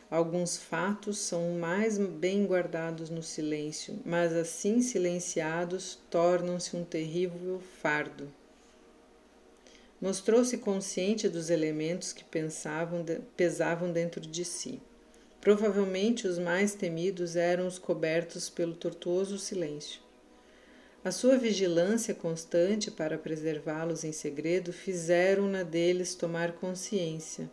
Alguns 0.08 0.56
fatos 0.56 1.18
são 1.18 1.58
mais 1.58 1.98
bem 1.98 2.46
guardados 2.46 3.10
no 3.10 3.24
silêncio, 3.24 3.98
mas 4.04 4.32
assim 4.32 4.80
silenciados 4.80 5.98
tornam-se 6.08 6.76
um 6.76 6.84
terrível 6.84 7.60
fardo. 7.82 8.32
Mostrou-se 10.00 10.58
consciente 10.58 11.28
dos 11.28 11.50
elementos 11.50 12.12
que 12.12 12.22
pensavam, 12.22 13.04
pesavam 13.36 13.90
dentro 13.90 14.20
de 14.20 14.44
si. 14.44 14.80
Provavelmente 15.40 16.28
os 16.28 16.38
mais 16.38 16.74
temidos 16.74 17.34
eram 17.34 17.66
os 17.66 17.78
cobertos 17.78 18.48
pelo 18.48 18.74
tortuoso 18.74 19.38
silêncio. 19.38 20.00
A 21.04 21.10
sua 21.10 21.36
vigilância 21.36 22.14
constante 22.14 22.90
para 22.90 23.18
preservá-los 23.18 24.04
em 24.04 24.12
segredo 24.12 24.72
fizeram-na 24.72 25.62
deles 25.62 26.14
tomar 26.14 26.52
consciência. 26.52 27.50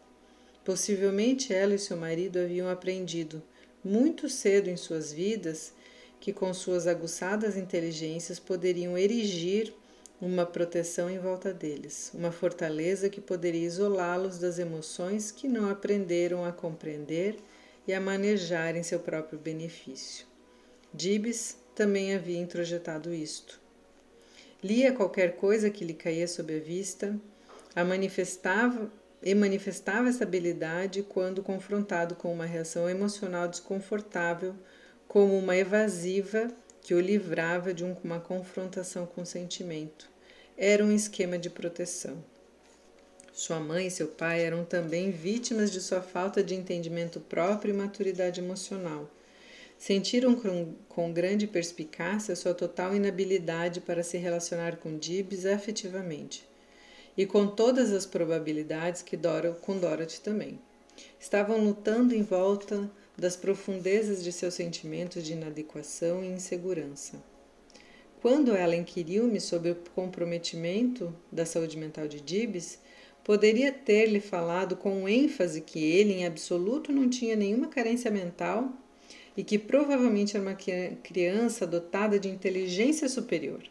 Possivelmente 0.64 1.54
ela 1.54 1.76
e 1.76 1.80
seu 1.80 1.98
marido 1.98 2.40
haviam 2.40 2.70
aprendido, 2.70 3.42
muito 3.84 4.30
cedo 4.30 4.70
em 4.70 4.78
suas 4.78 5.12
vidas, 5.12 5.74
que 6.20 6.32
com 6.32 6.54
suas 6.54 6.88
aguçadas 6.88 7.58
inteligências 7.58 8.40
poderiam 8.40 8.98
erigir 8.98 9.74
uma 10.22 10.46
proteção 10.46 11.10
em 11.10 11.20
volta 11.20 11.54
deles, 11.54 12.10
uma 12.14 12.32
fortaleza 12.32 13.10
que 13.10 13.20
poderia 13.20 13.66
isolá-los 13.66 14.40
das 14.40 14.58
emoções 14.58 15.32
que 15.32 15.50
não 15.50 15.70
aprenderam 15.70 16.46
a 16.46 16.54
compreender 16.54 17.36
e 17.86 17.94
a 17.94 18.00
manejar 18.00 18.78
em 18.78 18.84
seu 18.84 19.00
próprio 19.00 19.38
benefício. 19.38 20.26
Dibs 20.94 21.58
também 21.76 22.16
havia 22.16 22.40
introjetado 22.40 23.14
isto. 23.14 23.60
Lia 24.64 24.94
qualquer 24.94 25.36
coisa 25.36 25.70
que 25.70 25.84
lhe 25.84 25.94
caía 25.94 26.26
sob 26.26 26.56
a 26.56 26.60
vista, 26.60 27.20
a 27.76 27.84
manifestava 27.84 28.90
e 29.24 29.34
manifestava 29.34 30.10
essa 30.10 30.26
habilidade 30.26 31.02
quando 31.02 31.42
confrontado 31.42 32.14
com 32.14 32.34
uma 32.34 32.46
reação 32.46 32.90
emocional 32.90 33.48
desconfortável, 33.48 34.54
como 35.08 35.38
uma 35.38 35.56
evasiva 35.56 36.50
que 36.82 36.94
o 36.94 37.00
livrava 37.00 37.74
de 37.74 37.86
uma 37.86 38.20
confrontação 38.20 39.06
com 39.06 39.22
o 39.22 39.26
sentimento. 39.26 40.10
Era 40.58 40.84
um 40.84 40.92
esquema 40.92 41.38
de 41.38 41.50
proteção. 41.50 42.24
Sua 43.32 43.60
mãe 43.60 43.88
e 43.88 43.92
seu 43.92 44.08
pai 44.08 44.42
eram 44.44 44.66
também 44.66 45.10
vítimas 45.10 45.72
de 45.72 45.80
sua 45.80 46.02
falta 46.02 46.44
de 46.44 46.54
entendimento 46.54 47.20
próprio 47.20 47.74
e 47.74 47.78
maturidade 47.78 48.42
emocional. 48.42 49.10
Sentiram 49.80 50.36
com, 50.88 51.14
grande 51.14 51.48
perspicácia 51.48 52.36
sua 52.36 52.54
total 52.54 52.94
inabilidade 52.94 53.82
para 53.82 54.04
se 54.04 54.18
relacionar 54.18 54.78
com 54.78 54.98
Dibs 54.98 55.46
afetivamente. 55.46 56.48
E 57.18 57.26
com 57.26 57.48
todas 57.48 57.92
as 57.92 58.06
probabilidades 58.06 59.02
que 59.02 59.16
Dora, 59.16 59.52
com 59.52 59.78
Dorothy 59.78 60.20
também. 60.22 60.60
Estavam 61.20 61.64
lutando 61.64 62.14
em 62.14 62.24
volta 62.24 62.90
das 63.18 63.36
profundezas 63.36 64.24
de 64.24 64.32
seus 64.32 64.56
sentimentos 64.56 65.24
de 65.24 65.34
inadequação 65.34 66.24
e 66.24 66.28
insegurança. 66.28 67.22
Quando 68.22 68.56
ela 68.56 68.76
inquiriu-me 68.76 69.40
sobre 69.40 69.72
o 69.72 69.78
comprometimento 69.94 71.14
da 71.32 71.46
saúde 71.46 71.78
mental 71.78 72.08
de 72.08 72.22
Dibs, 72.22 72.80
poderia 73.24 73.72
ter-lhe 73.72 74.20
falado 74.20 74.76
com 74.76 75.08
ênfase 75.08 75.62
que 75.62 75.84
ele, 75.84 76.14
em 76.14 76.26
absoluto, 76.26 76.92
não 76.92 77.10
tinha 77.10 77.36
nenhuma 77.36 77.68
carência 77.68 78.10
mental 78.10 78.72
e 79.36 79.44
que 79.44 79.58
provavelmente 79.60 80.36
era 80.36 80.46
uma 80.46 80.56
criança 80.56 81.66
dotada 81.68 82.20
de 82.20 82.30
inteligência 82.30 83.10
superior. 83.10 83.62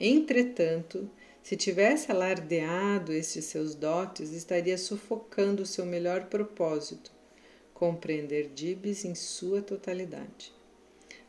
Entretanto, 0.00 1.08
se 1.48 1.56
tivesse 1.56 2.12
alardeado 2.12 3.10
estes 3.10 3.46
seus 3.46 3.74
dotes, 3.74 4.32
estaria 4.32 4.76
sufocando 4.76 5.62
o 5.62 5.66
seu 5.66 5.86
melhor 5.86 6.26
propósito, 6.26 7.10
compreender 7.72 8.50
Dibs 8.54 9.06
em 9.06 9.14
sua 9.14 9.62
totalidade. 9.62 10.52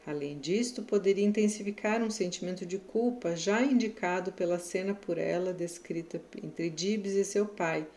Além 0.05 0.37
disto, 0.37 0.83
poderia 0.83 1.23
intensificar 1.23 2.03
um 2.03 2.09
sentimento 2.11 2.65
de 2.65 2.77
culpa 2.77 3.33
já 3.33 3.61
indicado 3.61 4.33
pela 4.33 4.59
cena 4.59 4.93
por 4.93 5.17
ela 5.17 5.53
descrita 5.53 6.21
entre 6.43 6.69
Dibs 6.69 7.13
e 7.13 7.23
seu 7.23 7.45
pai 7.45 7.87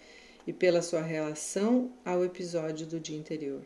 e 0.46 0.52
pela 0.52 0.80
sua 0.80 1.02
relação 1.02 1.90
ao 2.04 2.24
episódio 2.24 2.86
do 2.86 3.00
dia 3.00 3.18
anterior. 3.18 3.62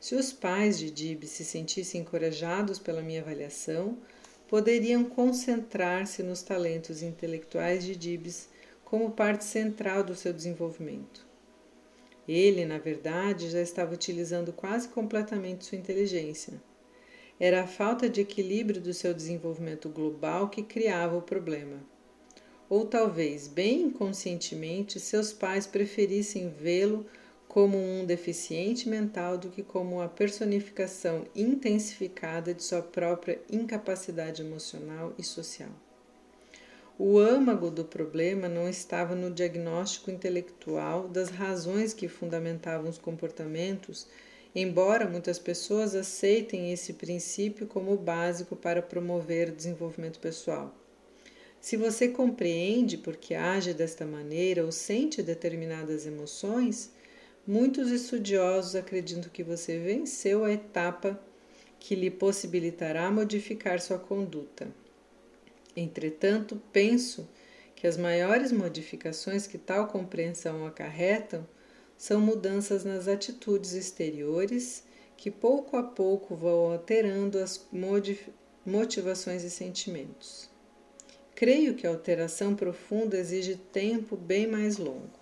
Se 0.00 0.14
os 0.14 0.32
pais 0.32 0.78
de 0.78 0.90
Dibs 0.90 1.28
se 1.28 1.44
sentissem 1.44 2.00
encorajados 2.00 2.78
pela 2.78 3.02
minha 3.02 3.20
avaliação, 3.20 3.98
poderiam 4.48 5.04
concentrar-se 5.04 6.22
nos 6.22 6.42
talentos 6.42 7.02
intelectuais 7.02 7.84
de 7.84 7.96
Dibs 7.96 8.48
como 8.84 9.10
parte 9.10 9.44
central 9.44 10.04
do 10.04 10.14
seu 10.14 10.32
desenvolvimento. 10.32 11.26
Ele, 12.28 12.64
na 12.64 12.78
verdade, 12.78 13.50
já 13.50 13.60
estava 13.60 13.94
utilizando 13.94 14.52
quase 14.52 14.88
completamente 14.88 15.64
sua 15.64 15.78
inteligência 15.78 16.60
era 17.38 17.62
a 17.62 17.66
falta 17.66 18.08
de 18.08 18.22
equilíbrio 18.22 18.80
do 18.80 18.94
seu 18.94 19.12
desenvolvimento 19.12 19.88
global 19.88 20.48
que 20.48 20.62
criava 20.62 21.16
o 21.16 21.22
problema. 21.22 21.84
Ou 22.68 22.86
talvez, 22.86 23.46
bem 23.46 23.82
inconscientemente, 23.82 24.98
seus 24.98 25.32
pais 25.32 25.66
preferissem 25.66 26.48
vê-lo 26.48 27.06
como 27.56 27.78
um 27.78 28.04
deficiente 28.04 28.86
mental 28.86 29.38
do 29.38 29.48
que 29.48 29.62
como 29.62 30.02
a 30.02 30.08
personificação 30.08 31.24
intensificada 31.34 32.52
de 32.52 32.62
sua 32.62 32.82
própria 32.82 33.40
incapacidade 33.50 34.42
emocional 34.42 35.14
e 35.16 35.22
social. 35.22 35.70
O 36.98 37.18
âmago 37.18 37.70
do 37.70 37.82
problema 37.82 38.46
não 38.46 38.68
estava 38.68 39.14
no 39.14 39.30
diagnóstico 39.30 40.10
intelectual 40.10 41.08
das 41.08 41.30
razões 41.30 41.94
que 41.94 42.08
fundamentavam 42.08 42.90
os 42.90 42.98
comportamentos 42.98 44.06
embora 44.54 45.08
muitas 45.08 45.38
pessoas 45.38 45.94
aceitem 45.94 46.74
esse 46.74 46.92
princípio 46.92 47.66
como 47.66 47.96
básico 47.96 48.54
para 48.54 48.82
promover 48.82 49.48
o 49.48 49.56
desenvolvimento 49.56 50.20
pessoal. 50.20 50.74
Se 51.58 51.74
você 51.78 52.08
compreende 52.08 52.98
por 52.98 53.16
que 53.16 53.34
age 53.34 53.72
desta 53.72 54.04
maneira 54.04 54.62
ou 54.62 54.70
sente 54.70 55.22
determinadas 55.22 56.06
emoções, 56.06 56.94
muitos 57.46 57.90
estudiosos 57.90 58.74
acreditam 58.74 59.30
que 59.30 59.42
você 59.42 59.78
venceu 59.78 60.44
a 60.44 60.52
etapa 60.52 61.20
que 61.78 61.94
lhe 61.94 62.10
possibilitará 62.10 63.10
modificar 63.10 63.80
sua 63.80 63.98
conduta. 63.98 64.68
Entretanto, 65.76 66.60
penso 66.72 67.28
que 67.74 67.86
as 67.86 67.96
maiores 67.96 68.50
modificações 68.50 69.46
que 69.46 69.58
tal 69.58 69.86
compreensão 69.86 70.66
acarretam 70.66 71.46
são 71.96 72.20
mudanças 72.20 72.84
nas 72.84 73.06
atitudes 73.06 73.72
exteriores 73.74 74.82
que 75.16 75.30
pouco 75.30 75.76
a 75.76 75.82
pouco 75.82 76.34
vão 76.34 76.72
alterando 76.72 77.38
as 77.38 77.66
motivações 78.64 79.44
e 79.44 79.50
sentimentos. 79.50 80.48
Creio 81.34 81.74
que 81.74 81.86
a 81.86 81.90
alteração 81.90 82.54
profunda 82.54 83.16
exige 83.18 83.56
tempo 83.56 84.16
bem 84.16 84.46
mais 84.46 84.78
longo. 84.78 85.15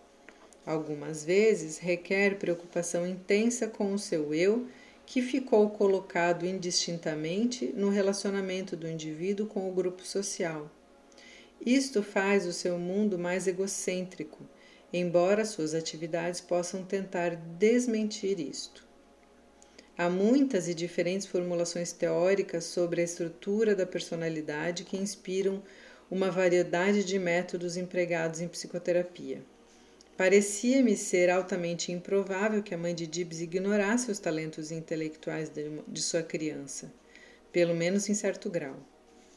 Algumas 0.66 1.24
vezes 1.24 1.78
requer 1.78 2.38
preocupação 2.38 3.06
intensa 3.06 3.68
com 3.68 3.92
o 3.92 3.98
seu 3.98 4.32
eu 4.34 4.66
que 5.06 5.20
ficou 5.20 5.68
colocado 5.70 6.46
indistintamente 6.46 7.72
no 7.74 7.90
relacionamento 7.90 8.76
do 8.76 8.88
indivíduo 8.88 9.46
com 9.46 9.68
o 9.68 9.72
grupo 9.72 10.04
social. 10.04 10.70
Isto 11.64 12.02
faz 12.02 12.46
o 12.46 12.52
seu 12.52 12.78
mundo 12.78 13.18
mais 13.18 13.46
egocêntrico 13.46 14.48
embora 14.96 15.44
suas 15.44 15.74
atividades 15.74 16.40
possam 16.40 16.84
tentar 16.84 17.34
desmentir 17.34 18.38
isto. 18.38 18.86
Há 19.98 20.08
muitas 20.08 20.68
e 20.68 20.74
diferentes 20.74 21.26
formulações 21.26 21.92
teóricas 21.92 22.64
sobre 22.64 23.00
a 23.00 23.04
estrutura 23.04 23.74
da 23.74 23.84
personalidade 23.84 24.84
que 24.84 24.96
inspiram 24.96 25.62
uma 26.08 26.30
variedade 26.30 27.02
de 27.04 27.18
métodos 27.18 27.76
empregados 27.76 28.40
em 28.40 28.46
psicoterapia. 28.46 29.42
Parecia-me 30.16 30.96
ser 30.96 31.28
altamente 31.28 31.90
improvável 31.90 32.62
que 32.62 32.72
a 32.72 32.78
mãe 32.78 32.94
de 32.94 33.08
Gibbs 33.10 33.40
ignorasse 33.40 34.12
os 34.12 34.20
talentos 34.20 34.70
intelectuais 34.70 35.50
de 35.88 36.02
sua 36.02 36.22
criança, 36.22 36.92
pelo 37.50 37.74
menos 37.74 38.08
em 38.08 38.14
certo 38.14 38.48
grau. 38.48 38.76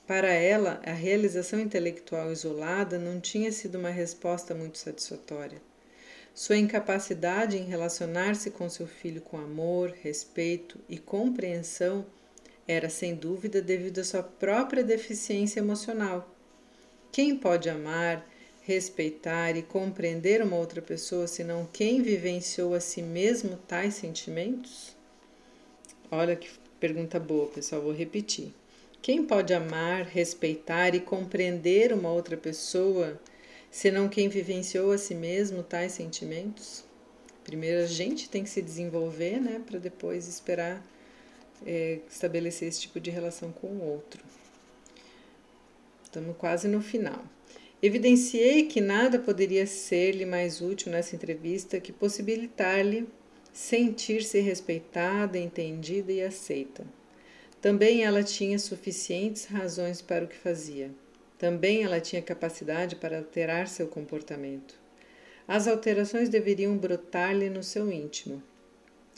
Para 0.06 0.30
ela, 0.30 0.80
a 0.86 0.94
realização 0.94 1.60
intelectual 1.60 2.32
isolada 2.32 3.00
não 3.00 3.20
tinha 3.20 3.52
sido 3.52 3.80
uma 3.80 3.90
resposta 3.90 4.54
muito 4.54 4.78
satisfatória. 4.78 5.60
Sua 6.34 6.56
incapacidade 6.56 7.58
em 7.58 7.66
relacionar-se 7.66 8.52
com 8.52 8.70
seu 8.70 8.86
filho 8.86 9.22
com 9.22 9.38
amor, 9.38 9.90
respeito 10.04 10.80
e 10.88 11.00
compreensão 11.00 12.06
era 12.68 12.90
sem 12.90 13.16
dúvida 13.16 13.62
devido 13.62 14.00
à 14.00 14.04
sua 14.04 14.22
própria 14.22 14.84
deficiência 14.84 15.60
emocional. 15.60 16.32
Quem 17.12 17.36
pode 17.36 17.68
amar, 17.68 18.24
respeitar 18.68 19.56
e 19.56 19.62
compreender 19.62 20.42
uma 20.42 20.58
outra 20.58 20.82
pessoa 20.82 21.26
senão 21.26 21.66
quem 21.72 22.02
vivenciou 22.02 22.74
a 22.74 22.82
si 22.82 23.02
mesmo 23.02 23.56
tais 23.66 23.94
sentimentos? 23.94 24.94
Olha 26.12 26.36
que 26.36 26.50
pergunta 26.78 27.18
boa, 27.18 27.48
pessoal, 27.48 27.82
vou 27.82 27.94
repetir. 27.94 28.54
Quem 29.02 29.24
pode 29.24 29.54
amar, 29.54 30.04
respeitar 30.04 30.94
e 30.94 31.00
compreender 31.00 31.94
uma 31.94 32.12
outra 32.12 32.36
pessoa, 32.36 33.18
senão 33.72 34.10
quem 34.10 34.28
vivenciou 34.28 34.92
a 34.92 34.98
si 34.98 35.16
mesmo 35.16 35.64
tais 35.64 35.94
sentimentos? 35.94 36.84
Primeiro 37.46 37.82
a 37.82 37.88
gente 37.88 38.30
tem 38.30 38.44
que 38.44 38.50
se 38.50 38.62
desenvolver, 38.62 39.40
né, 39.40 39.62
para 39.66 39.80
depois 39.80 40.28
esperar 40.28 40.86
é, 41.66 42.00
estabelecer 42.12 42.68
esse 42.68 42.82
tipo 42.82 43.00
de 43.00 43.12
relação 43.12 43.50
com 43.50 43.68
o 43.68 43.82
outro. 43.82 44.22
Estamos 46.04 46.36
quase 46.36 46.68
no 46.68 46.82
final. 46.82 47.24
Evidenciei 47.82 48.63
que 48.63 48.82
nada 48.82 49.20
poderia 49.20 49.68
ser-lhe 49.68 50.26
mais 50.26 50.62
útil 50.62 50.92
nessa 50.92 51.16
entrevista 51.16 51.80
que 51.80 51.92
possibilitar-lhe 51.92 53.08
sentir-se 53.54 54.40
respeitada, 54.40 55.38
entendida 55.38 56.12
e 56.12 56.22
aceita. 56.22 56.86
Também 57.62 58.04
ela 58.04 58.24
tinha 58.24 58.58
suficientes 58.58 59.46
razões 59.46 60.02
para 60.02 60.26
o 60.26 60.28
que 60.28 60.36
fazia. 60.36 60.92
Também 61.38 61.84
ela 61.84 62.00
tinha 62.00 62.22
capacidade 62.22 62.96
para 62.96 63.20
alterar 63.20 63.68
seu 63.68 63.88
comportamento. 63.88 64.76
As 65.48 65.67
alterações 65.67 66.30
deveriam 66.30 66.75
brotar-lhe 66.78 67.50
no 67.50 67.63
seu 67.63 67.92
íntimo. 67.92 68.42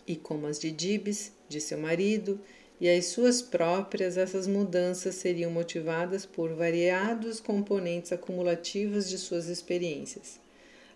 E 0.06 0.16
como 0.16 0.48
as 0.48 0.60
de 0.60 0.72
Dibs, 0.72 1.32
de 1.48 1.62
seu 1.62 1.78
marido, 1.78 2.40
e 2.80 2.90
as 2.90 3.08
suas 3.08 3.42
próprias, 3.42 4.18
essas 4.18 4.48
mudanças 4.48 5.16
seriam 5.16 5.52
motivadas 5.52 6.26
por 6.26 6.54
variados 6.54 7.40
componentes 7.40 8.12
acumulativos 8.12 9.10
de 9.10 9.18
suas 9.18 9.48
experiências. 9.48 10.40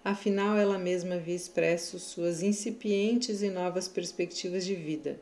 Afinal, 0.03 0.57
ela 0.57 0.77
mesma 0.77 1.15
havia 1.15 1.36
expresso 1.36 1.99
suas 1.99 2.41
incipientes 2.41 3.41
e 3.41 3.49
novas 3.49 3.88
perspectivas 3.88 4.65
de 4.65 4.75
vida 4.75 5.19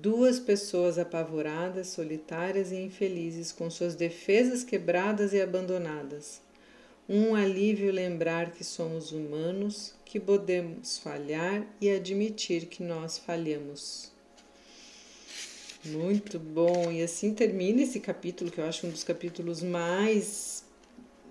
Duas 0.00 0.40
pessoas 0.40 0.98
apavoradas, 0.98 1.88
solitárias 1.88 2.72
e 2.72 2.76
infelizes, 2.76 3.52
com 3.52 3.68
suas 3.68 3.94
defesas 3.94 4.64
quebradas 4.64 5.34
e 5.34 5.40
abandonadas. 5.40 6.40
Um 7.06 7.34
alívio 7.34 7.92
lembrar 7.92 8.52
que 8.52 8.64
somos 8.64 9.12
humanos, 9.12 9.94
que 10.06 10.18
podemos 10.18 10.96
falhar 10.98 11.66
e 11.78 11.90
admitir 11.90 12.66
que 12.66 12.82
nós 12.82 13.18
falhamos. 13.18 14.11
Muito 15.84 16.38
bom! 16.38 16.92
E 16.92 17.02
assim 17.02 17.34
termina 17.34 17.82
esse 17.82 17.98
capítulo, 17.98 18.50
que 18.50 18.58
eu 18.58 18.64
acho 18.64 18.86
um 18.86 18.90
dos 18.90 19.02
capítulos 19.02 19.62
mais 19.62 20.64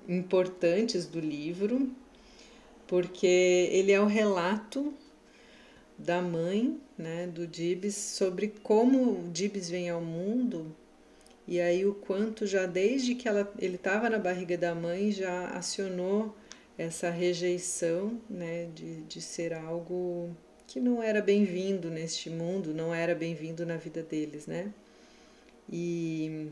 importantes 0.07 1.05
do 1.05 1.19
livro 1.19 1.89
porque 2.91 3.69
ele 3.71 3.93
é 3.93 4.01
o 4.01 4.05
relato 4.05 4.93
da 5.97 6.21
mãe, 6.21 6.77
né, 6.97 7.25
do 7.25 7.47
Dibs, 7.47 7.95
sobre 7.95 8.49
como 8.61 9.27
o 9.27 9.29
Dibs 9.31 9.69
vem 9.69 9.89
ao 9.89 10.01
mundo 10.01 10.75
e 11.47 11.61
aí 11.61 11.85
o 11.85 11.93
quanto 11.93 12.45
já 12.45 12.65
desde 12.65 13.15
que 13.15 13.29
ela, 13.29 13.49
ele 13.57 13.75
estava 13.75 14.09
na 14.09 14.19
barriga 14.19 14.57
da 14.57 14.75
mãe 14.75 15.09
já 15.09 15.47
acionou 15.51 16.35
essa 16.77 17.09
rejeição, 17.09 18.19
né, 18.29 18.67
de, 18.75 19.03
de 19.03 19.21
ser 19.21 19.53
algo 19.53 20.35
que 20.71 20.79
não 20.79 21.03
era 21.03 21.21
bem-vindo 21.21 21.89
neste 21.89 22.29
mundo, 22.29 22.73
não 22.73 22.95
era 22.95 23.13
bem-vindo 23.13 23.65
na 23.65 23.75
vida 23.75 24.01
deles, 24.01 24.47
né? 24.47 24.71
E 25.69 26.47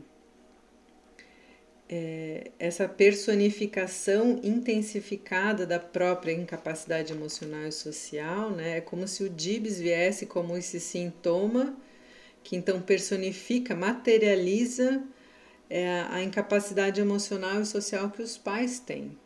é, 1.88 2.50
essa 2.58 2.86
personificação 2.86 4.38
intensificada 4.42 5.64
da 5.64 5.80
própria 5.80 6.32
incapacidade 6.32 7.14
emocional 7.14 7.66
e 7.66 7.72
social, 7.72 8.50
né? 8.50 8.76
É 8.76 8.80
como 8.82 9.08
se 9.08 9.24
o 9.24 9.30
Dibs 9.30 9.78
viesse 9.78 10.26
como 10.26 10.54
esse 10.54 10.78
sintoma 10.78 11.74
que 12.44 12.56
então 12.56 12.78
personifica, 12.82 13.74
materializa 13.74 15.02
é, 15.70 16.04
a 16.10 16.22
incapacidade 16.22 17.00
emocional 17.00 17.62
e 17.62 17.64
social 17.66 18.10
que 18.10 18.20
os 18.20 18.36
pais 18.36 18.80
têm. 18.80 19.18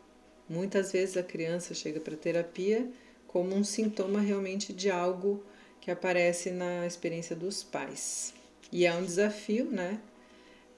Muitas 0.47 0.93
vezes 0.93 1.17
a 1.17 1.23
criança 1.23 1.73
chega 1.73 1.99
para 1.99 2.15
terapia 2.15 2.89
como 3.35 3.53
um 3.53 3.65
sintoma 3.65 4.21
realmente 4.21 4.71
de 4.71 4.89
algo 4.89 5.43
que 5.81 5.91
aparece 5.91 6.51
na 6.51 6.87
experiência 6.87 7.35
dos 7.35 7.65
pais. 7.65 8.33
E 8.71 8.85
é 8.85 8.95
um 8.95 9.03
desafio, 9.03 9.65
né? 9.69 9.99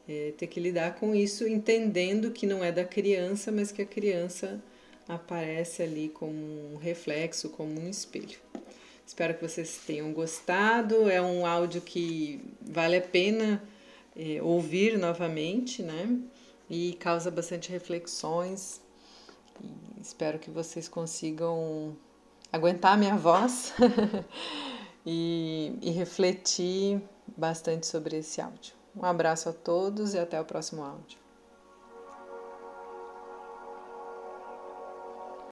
É, 0.09 0.33
ter 0.35 0.47
que 0.47 0.59
lidar 0.59 0.95
com 0.95 1.13
isso, 1.13 1.47
entendendo 1.47 2.31
que 2.31 2.47
não 2.47 2.63
é 2.63 2.71
da 2.71 2.83
criança, 2.83 3.51
mas 3.51 3.71
que 3.71 3.83
a 3.83 3.85
criança 3.85 4.59
aparece 5.07 5.83
ali 5.83 6.09
como 6.09 6.73
um 6.73 6.77
reflexo, 6.77 7.49
como 7.49 7.79
um 7.79 7.87
espelho. 7.87 8.39
Espero 9.05 9.35
que 9.35 9.47
vocês 9.47 9.79
tenham 9.85 10.11
gostado. 10.11 11.07
É 11.07 11.21
um 11.21 11.45
áudio 11.45 11.81
que 11.81 12.41
vale 12.59 12.97
a 12.97 13.01
pena 13.01 13.61
é, 14.15 14.41
ouvir 14.41 14.97
novamente, 14.97 15.83
né? 15.83 16.19
E 16.67 16.93
causa 16.93 17.29
bastante 17.29 17.69
reflexões. 17.69 18.81
E 19.61 20.01
espero 20.01 20.39
que 20.39 20.49
vocês 20.49 20.87
consigam 20.87 21.95
aguentar 22.57 22.93
a 22.93 22.97
minha 22.97 23.15
voz 23.15 23.73
e, 25.05 25.77
e 25.81 25.91
refletir 25.91 27.01
bastante 27.35 27.87
sobre 27.87 28.17
esse 28.17 28.41
áudio. 28.41 28.73
Um 28.95 29.05
abraço 29.05 29.49
a 29.49 29.53
todos 29.53 30.13
e 30.13 30.19
até 30.19 30.39
o 30.41 30.45
próximo 30.45 30.83
áudio. 30.83 31.26